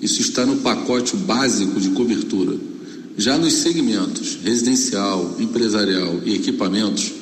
Isso 0.00 0.20
está 0.20 0.46
no 0.46 0.58
pacote 0.58 1.16
básico 1.16 1.80
de 1.80 1.90
cobertura. 1.90 2.56
Já 3.16 3.36
nos 3.36 3.52
segmentos 3.54 4.38
residencial, 4.42 5.36
empresarial 5.38 6.20
e 6.24 6.34
equipamentos, 6.34 7.12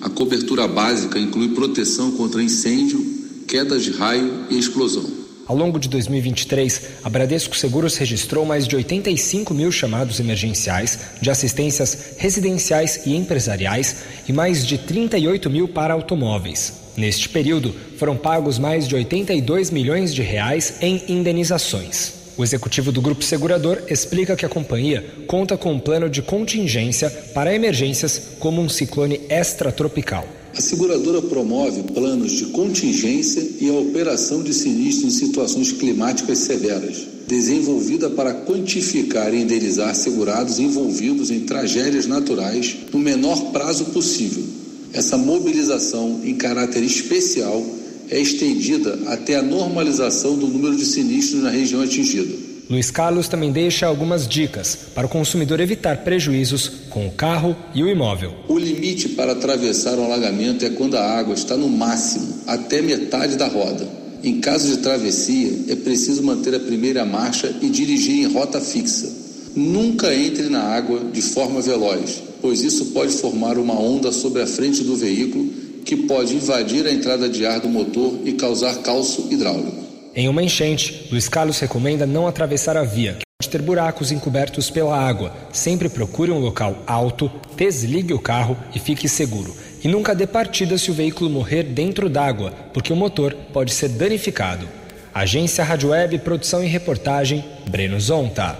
a 0.00 0.08
cobertura 0.08 0.68
básica 0.68 1.18
inclui 1.18 1.48
proteção 1.48 2.12
contra 2.12 2.42
incêndio, 2.42 3.04
quedas 3.46 3.82
de 3.82 3.90
raio 3.90 4.44
e 4.50 4.58
explosão. 4.58 5.17
Ao 5.48 5.56
longo 5.56 5.80
de 5.80 5.88
2023, 5.88 6.82
a 7.02 7.08
Bradesco 7.08 7.56
Seguros 7.56 7.96
registrou 7.96 8.44
mais 8.44 8.68
de 8.68 8.76
85 8.76 9.54
mil 9.54 9.72
chamados 9.72 10.20
emergenciais 10.20 10.98
de 11.22 11.30
assistências 11.30 12.16
residenciais 12.18 13.06
e 13.06 13.16
empresariais 13.16 13.96
e 14.28 14.32
mais 14.32 14.66
de 14.66 14.76
38 14.76 15.48
mil 15.48 15.66
para 15.66 15.94
automóveis. 15.94 16.74
Neste 16.98 17.30
período, 17.30 17.74
foram 17.96 18.14
pagos 18.14 18.58
mais 18.58 18.86
de 18.86 18.94
82 18.94 19.70
milhões 19.70 20.14
de 20.14 20.20
reais 20.20 20.74
em 20.82 21.02
indenizações. 21.08 22.17
O 22.38 22.44
executivo 22.44 22.92
do 22.92 23.02
grupo 23.02 23.24
segurador 23.24 23.82
explica 23.88 24.36
que 24.36 24.46
a 24.46 24.48
companhia 24.48 25.04
conta 25.26 25.58
com 25.58 25.72
um 25.72 25.80
plano 25.80 26.08
de 26.08 26.22
contingência 26.22 27.10
para 27.34 27.52
emergências 27.52 28.22
como 28.38 28.62
um 28.62 28.68
ciclone 28.68 29.20
extratropical. 29.28 30.24
A 30.56 30.60
seguradora 30.60 31.20
promove 31.20 31.82
planos 31.92 32.30
de 32.30 32.46
contingência 32.46 33.44
e 33.60 33.68
a 33.68 33.72
operação 33.72 34.40
de 34.40 34.54
sinistro 34.54 35.08
em 35.08 35.10
situações 35.10 35.72
climáticas 35.72 36.38
severas, 36.38 37.08
desenvolvida 37.26 38.08
para 38.08 38.32
quantificar 38.32 39.34
e 39.34 39.42
indenizar 39.42 39.92
segurados 39.96 40.60
envolvidos 40.60 41.32
em 41.32 41.40
tragédias 41.40 42.06
naturais 42.06 42.76
no 42.92 43.00
menor 43.00 43.50
prazo 43.50 43.86
possível. 43.86 44.44
Essa 44.92 45.18
mobilização 45.18 46.20
em 46.22 46.36
caráter 46.36 46.84
especial 46.84 47.64
é 48.10 48.20
estendida 48.20 48.98
até 49.06 49.36
a 49.36 49.42
normalização 49.42 50.36
do 50.36 50.46
número 50.46 50.76
de 50.76 50.84
sinistros 50.84 51.42
na 51.42 51.50
região 51.50 51.82
atingida. 51.82 52.48
Luiz 52.70 52.90
Carlos 52.90 53.28
também 53.28 53.50
deixa 53.50 53.86
algumas 53.86 54.28
dicas 54.28 54.78
para 54.94 55.06
o 55.06 55.08
consumidor 55.08 55.58
evitar 55.58 56.04
prejuízos 56.04 56.70
com 56.90 57.06
o 57.06 57.10
carro 57.10 57.56
e 57.74 57.82
o 57.82 57.88
imóvel. 57.88 58.34
O 58.46 58.58
limite 58.58 59.08
para 59.10 59.32
atravessar 59.32 59.98
um 59.98 60.04
alagamento 60.04 60.66
é 60.66 60.70
quando 60.70 60.96
a 60.96 61.02
água 61.02 61.32
está 61.32 61.56
no 61.56 61.68
máximo, 61.68 62.28
até 62.46 62.82
metade 62.82 63.36
da 63.36 63.48
roda. 63.48 63.88
Em 64.22 64.38
caso 64.40 64.68
de 64.68 64.82
travessia, 64.82 65.50
é 65.68 65.76
preciso 65.76 66.22
manter 66.22 66.54
a 66.54 66.60
primeira 66.60 67.06
marcha 67.06 67.54
e 67.62 67.70
dirigir 67.70 68.16
em 68.16 68.32
rota 68.32 68.60
fixa. 68.60 69.10
Nunca 69.56 70.14
entre 70.14 70.50
na 70.50 70.60
água 70.60 71.00
de 71.10 71.22
forma 71.22 71.62
veloz, 71.62 72.22
pois 72.42 72.60
isso 72.60 72.86
pode 72.86 73.12
formar 73.14 73.56
uma 73.56 73.80
onda 73.80 74.12
sobre 74.12 74.42
a 74.42 74.46
frente 74.46 74.84
do 74.84 74.94
veículo 74.94 75.67
que 75.88 75.96
pode 75.96 76.34
invadir 76.34 76.86
a 76.86 76.92
entrada 76.92 77.30
de 77.30 77.46
ar 77.46 77.60
do 77.60 77.68
motor 77.68 78.20
e 78.22 78.34
causar 78.34 78.74
calço 78.82 79.26
hidráulico. 79.30 79.88
Em 80.14 80.28
uma 80.28 80.42
enchente, 80.42 81.08
Luiz 81.10 81.30
Carlos 81.30 81.58
recomenda 81.58 82.06
não 82.06 82.26
atravessar 82.26 82.76
a 82.76 82.84
via, 82.84 83.14
que 83.14 83.24
pode 83.40 83.50
ter 83.50 83.62
buracos 83.62 84.12
encobertos 84.12 84.68
pela 84.68 84.98
água. 84.98 85.32
Sempre 85.50 85.88
procure 85.88 86.30
um 86.30 86.40
local 86.40 86.76
alto, 86.86 87.32
desligue 87.56 88.12
o 88.12 88.18
carro 88.18 88.54
e 88.74 88.78
fique 88.78 89.08
seguro. 89.08 89.56
E 89.82 89.88
nunca 89.88 90.14
dê 90.14 90.26
partida 90.26 90.76
se 90.76 90.90
o 90.90 90.94
veículo 90.94 91.30
morrer 91.30 91.62
dentro 91.62 92.10
d'água, 92.10 92.52
porque 92.74 92.92
o 92.92 92.96
motor 92.96 93.34
pode 93.50 93.72
ser 93.72 93.88
danificado. 93.88 94.68
Agência 95.14 95.64
Rádio 95.64 95.88
Web, 95.88 96.18
produção 96.18 96.62
e 96.62 96.66
reportagem, 96.66 97.42
Breno 97.66 97.98
Zonta. 97.98 98.58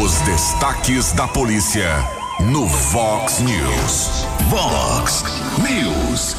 Os 0.00 0.20
destaques 0.20 1.10
da 1.12 1.26
polícia 1.26 1.88
no 2.40 2.66
Vox 2.66 3.40
News. 3.40 4.26
Vox 4.50 5.24
News. 5.58 6.36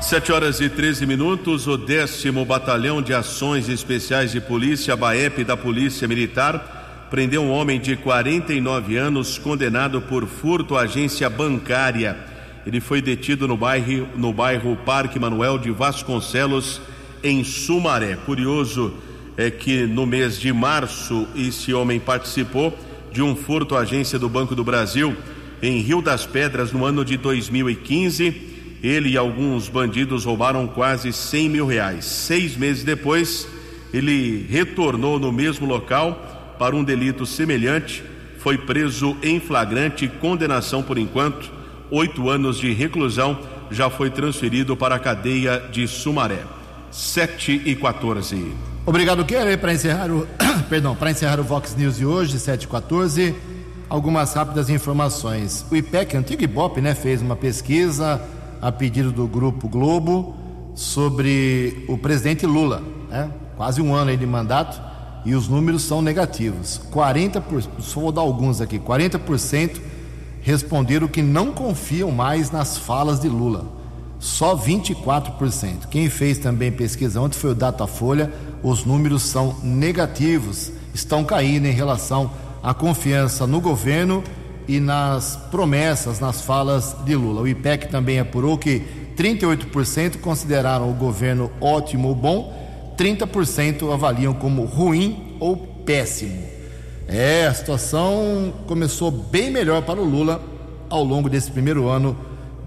7 0.00 0.30
horas 0.32 0.60
e 0.60 0.68
13 0.68 1.04
minutos, 1.04 1.66
o 1.66 1.76
décimo 1.76 2.44
Batalhão 2.44 3.02
de 3.02 3.12
Ações 3.12 3.68
Especiais 3.68 4.30
de 4.30 4.40
Polícia, 4.40 4.94
BAEP 4.94 5.42
da 5.42 5.56
Polícia 5.56 6.06
Militar, 6.06 7.08
prendeu 7.10 7.42
um 7.42 7.50
homem 7.50 7.80
de 7.80 7.96
49 7.96 8.96
anos 8.96 9.36
condenado 9.36 10.00
por 10.00 10.26
furto 10.26 10.76
à 10.76 10.82
agência 10.82 11.28
bancária. 11.28 12.16
Ele 12.64 12.80
foi 12.80 13.02
detido 13.02 13.48
no 13.48 13.56
bairro, 13.56 14.08
no 14.16 14.32
bairro 14.32 14.76
Parque 14.86 15.18
Manuel 15.18 15.58
de 15.58 15.72
Vasconcelos, 15.72 16.80
em 17.22 17.42
Sumaré. 17.42 18.16
Curioso 18.24 18.94
é 19.36 19.50
que 19.50 19.86
no 19.86 20.06
mês 20.06 20.38
de 20.38 20.52
março 20.52 21.26
esse 21.34 21.74
homem 21.74 21.98
participou 21.98 22.72
de 23.12 23.22
um 23.22 23.36
furto 23.36 23.76
à 23.76 23.80
agência 23.80 24.18
do 24.18 24.28
Banco 24.28 24.54
do 24.54 24.64
Brasil 24.64 25.16
em 25.62 25.80
Rio 25.80 26.02
das 26.02 26.26
Pedras 26.26 26.72
no 26.72 26.84
ano 26.84 27.04
de 27.04 27.16
2015 27.16 28.52
ele 28.82 29.10
e 29.10 29.16
alguns 29.16 29.68
bandidos 29.68 30.24
roubaram 30.24 30.66
quase 30.66 31.12
100 31.12 31.48
mil 31.48 31.66
reais. 31.66 32.04
Seis 32.04 32.56
meses 32.56 32.82
depois, 32.82 33.48
ele 33.94 34.44
retornou 34.50 35.20
no 35.20 35.30
mesmo 35.30 35.66
local 35.66 36.56
para 36.58 36.74
um 36.74 36.82
delito 36.82 37.24
semelhante. 37.24 38.02
Foi 38.38 38.58
preso 38.58 39.16
em 39.22 39.38
flagrante, 39.38 40.08
condenação 40.08 40.82
por 40.82 40.98
enquanto, 40.98 41.48
oito 41.92 42.28
anos 42.28 42.58
de 42.58 42.72
reclusão. 42.72 43.38
Já 43.70 43.88
foi 43.88 44.10
transferido 44.10 44.76
para 44.76 44.96
a 44.96 44.98
cadeia 44.98 45.62
de 45.70 45.86
Sumaré. 45.86 46.42
7 46.90 47.62
e 47.64 47.76
14. 47.76 48.71
Obrigado, 48.84 49.24
Kelly, 49.24 49.56
para 49.56 49.72
encerrar 49.72 50.10
o. 50.10 50.26
Perdão, 50.68 50.96
para 50.96 51.10
encerrar 51.10 51.38
o 51.38 51.44
Vox 51.44 51.76
News 51.76 51.98
de 51.98 52.06
hoje, 52.06 52.38
7 52.38 52.64
e 52.64 52.66
14. 52.66 53.34
Algumas 53.88 54.32
rápidas 54.34 54.68
informações. 54.70 55.64
O 55.70 55.76
IPEC, 55.76 56.16
antigo 56.16 56.42
IBOP, 56.42 56.80
né, 56.80 56.94
fez 56.94 57.22
uma 57.22 57.36
pesquisa 57.36 58.20
a 58.60 58.72
pedido 58.72 59.12
do 59.12 59.28
Grupo 59.28 59.68
Globo 59.68 60.34
sobre 60.74 61.84
o 61.88 61.96
presidente 61.96 62.46
Lula, 62.46 62.82
né? 63.08 63.30
quase 63.56 63.82
um 63.82 63.94
ano 63.94 64.10
aí 64.10 64.16
de 64.16 64.26
mandato 64.26 64.80
e 65.24 65.34
os 65.34 65.46
números 65.46 65.82
são 65.82 66.02
negativos. 66.02 66.80
40%, 66.92 67.68
só 67.80 68.00
vou 68.00 68.12
dar 68.12 68.22
alguns 68.22 68.60
aqui, 68.60 68.78
40% 68.78 69.80
responderam 70.40 71.06
que 71.06 71.22
não 71.22 71.52
confiam 71.52 72.10
mais 72.10 72.50
nas 72.50 72.76
falas 72.76 73.20
de 73.20 73.28
Lula. 73.28 73.64
Só 74.18 74.56
24%. 74.56 75.88
Quem 75.90 76.08
fez 76.08 76.38
também 76.38 76.70
pesquisa 76.70 77.20
ontem 77.20 77.36
foi 77.36 77.50
o 77.50 77.54
Datafolha. 77.54 78.32
Os 78.62 78.84
números 78.84 79.22
são 79.22 79.56
negativos, 79.62 80.70
estão 80.94 81.24
caindo 81.24 81.66
em 81.66 81.72
relação 81.72 82.30
à 82.62 82.72
confiança 82.72 83.46
no 83.46 83.60
governo 83.60 84.22
e 84.68 84.78
nas 84.78 85.36
promessas, 85.50 86.20
nas 86.20 86.40
falas 86.40 86.96
de 87.04 87.16
Lula. 87.16 87.42
O 87.42 87.48
IPEC 87.48 87.88
também 87.88 88.20
apurou 88.20 88.56
que 88.56 88.82
38% 89.16 90.18
consideraram 90.20 90.90
o 90.90 90.94
governo 90.94 91.50
ótimo 91.60 92.08
ou 92.08 92.14
bom, 92.14 92.94
30% 92.96 93.92
avaliam 93.92 94.32
como 94.32 94.64
ruim 94.64 95.36
ou 95.40 95.56
péssimo. 95.56 96.42
É, 97.08 97.46
a 97.46 97.54
situação 97.54 98.52
começou 98.66 99.10
bem 99.10 99.50
melhor 99.50 99.82
para 99.82 100.00
o 100.00 100.04
Lula 100.04 100.40
ao 100.88 101.02
longo 101.02 101.28
desse 101.28 101.50
primeiro 101.50 101.88
ano, 101.88 102.16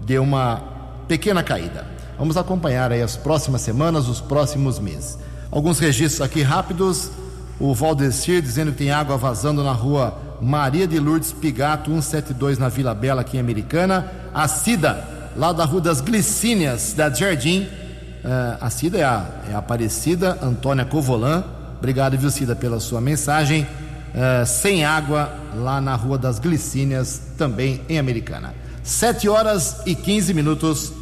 deu 0.04 0.22
uma 0.22 0.62
pequena 1.08 1.42
caída. 1.42 1.86
Vamos 2.18 2.36
acompanhar 2.36 2.92
aí 2.92 3.02
as 3.02 3.16
próximas 3.16 3.60
semanas, 3.60 4.08
os 4.08 4.20
próximos 4.20 4.78
meses. 4.78 5.18
Alguns 5.50 5.78
registros 5.78 6.20
aqui 6.20 6.42
rápidos. 6.42 7.10
O 7.58 7.74
Valdecir 7.74 8.42
dizendo 8.42 8.72
que 8.72 8.78
tem 8.78 8.90
água 8.90 9.16
vazando 9.16 9.64
na 9.64 9.72
rua 9.72 10.18
Maria 10.40 10.86
de 10.86 10.98
Lourdes 10.98 11.32
Pigato, 11.32 11.90
172 11.90 12.58
na 12.58 12.68
Vila 12.68 12.94
Bela, 12.94 13.22
aqui 13.22 13.36
em 13.36 13.40
Americana. 13.40 14.10
A 14.34 14.46
Cida, 14.46 15.02
lá 15.36 15.52
da 15.52 15.64
Rua 15.64 15.80
das 15.80 16.00
Glicínias, 16.00 16.92
da 16.92 17.08
Jardim. 17.08 17.62
Uh, 17.62 18.58
a 18.60 18.70
Cida 18.70 18.98
é 18.98 19.04
a, 19.04 19.26
é 19.50 19.54
a 19.54 19.58
Aparecida 19.58 20.38
Antônia 20.42 20.84
Covolan. 20.84 21.44
Obrigado, 21.78 22.18
viu, 22.18 22.30
Cida, 22.30 22.54
pela 22.54 22.80
sua 22.80 23.00
mensagem. 23.00 23.62
Uh, 23.62 24.44
sem 24.46 24.84
água 24.84 25.32
lá 25.54 25.80
na 25.80 25.94
Rua 25.94 26.18
das 26.18 26.38
Glicínias, 26.38 27.20
também 27.38 27.80
em 27.88 27.98
Americana. 27.98 28.54
7 28.82 29.28
horas 29.28 29.80
e 29.86 29.94
15 29.94 30.34
minutos. 30.34 30.92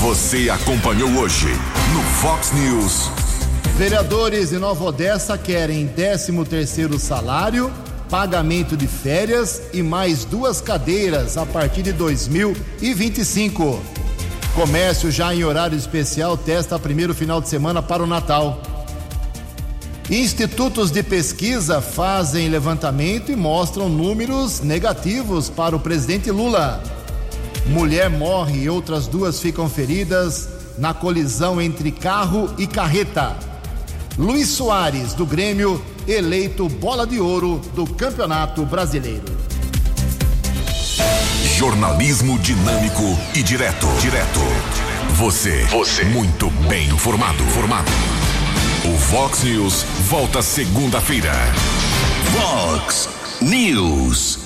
Você 0.00 0.48
acompanhou 0.48 1.10
hoje 1.10 1.48
no 1.92 2.00
Fox 2.22 2.52
News. 2.52 3.10
Vereadores 3.76 4.48
de 4.48 4.56
Nova 4.56 4.82
Odessa 4.82 5.36
querem 5.36 5.86
13 5.88 6.42
terceiro 6.46 6.98
salário, 6.98 7.70
pagamento 8.08 8.78
de 8.78 8.86
férias 8.86 9.60
e 9.74 9.82
mais 9.82 10.24
duas 10.24 10.58
cadeiras 10.58 11.36
a 11.36 11.44
partir 11.44 11.82
de 11.82 11.92
2025. 11.92 13.78
Comércio 14.54 15.10
já 15.10 15.34
em 15.34 15.44
horário 15.44 15.76
especial 15.76 16.34
testa 16.34 16.78
primeiro 16.78 17.14
final 17.14 17.38
de 17.38 17.50
semana 17.50 17.82
para 17.82 18.02
o 18.02 18.06
Natal. 18.06 18.62
Institutos 20.08 20.90
de 20.90 21.02
pesquisa 21.02 21.82
fazem 21.82 22.48
levantamento 22.48 23.30
e 23.30 23.36
mostram 23.36 23.90
números 23.90 24.62
negativos 24.62 25.50
para 25.50 25.76
o 25.76 25.80
presidente 25.80 26.30
Lula. 26.30 26.99
Mulher 27.66 28.10
morre 28.10 28.62
e 28.62 28.70
outras 28.70 29.06
duas 29.06 29.40
ficam 29.40 29.68
feridas 29.68 30.48
na 30.78 30.94
colisão 30.94 31.60
entre 31.60 31.90
carro 31.90 32.52
e 32.58 32.66
carreta. 32.66 33.36
Luiz 34.18 34.48
Soares, 34.48 35.14
do 35.14 35.24
Grêmio, 35.24 35.82
eleito 36.06 36.68
bola 36.68 37.06
de 37.06 37.20
ouro 37.20 37.60
do 37.74 37.86
Campeonato 37.86 38.64
Brasileiro. 38.64 39.40
Jornalismo 41.56 42.38
dinâmico 42.38 43.02
e 43.34 43.42
direto. 43.42 43.86
Direto. 44.00 44.40
Você. 45.14 45.64
Você. 45.64 46.04
Muito 46.04 46.50
bem 46.68 46.88
informado. 46.88 47.44
Formado. 47.44 47.90
O 48.84 48.96
Vox 48.96 49.42
News 49.42 49.82
volta 50.08 50.40
segunda-feira. 50.40 51.32
Vox 52.32 53.08
News. 53.42 54.40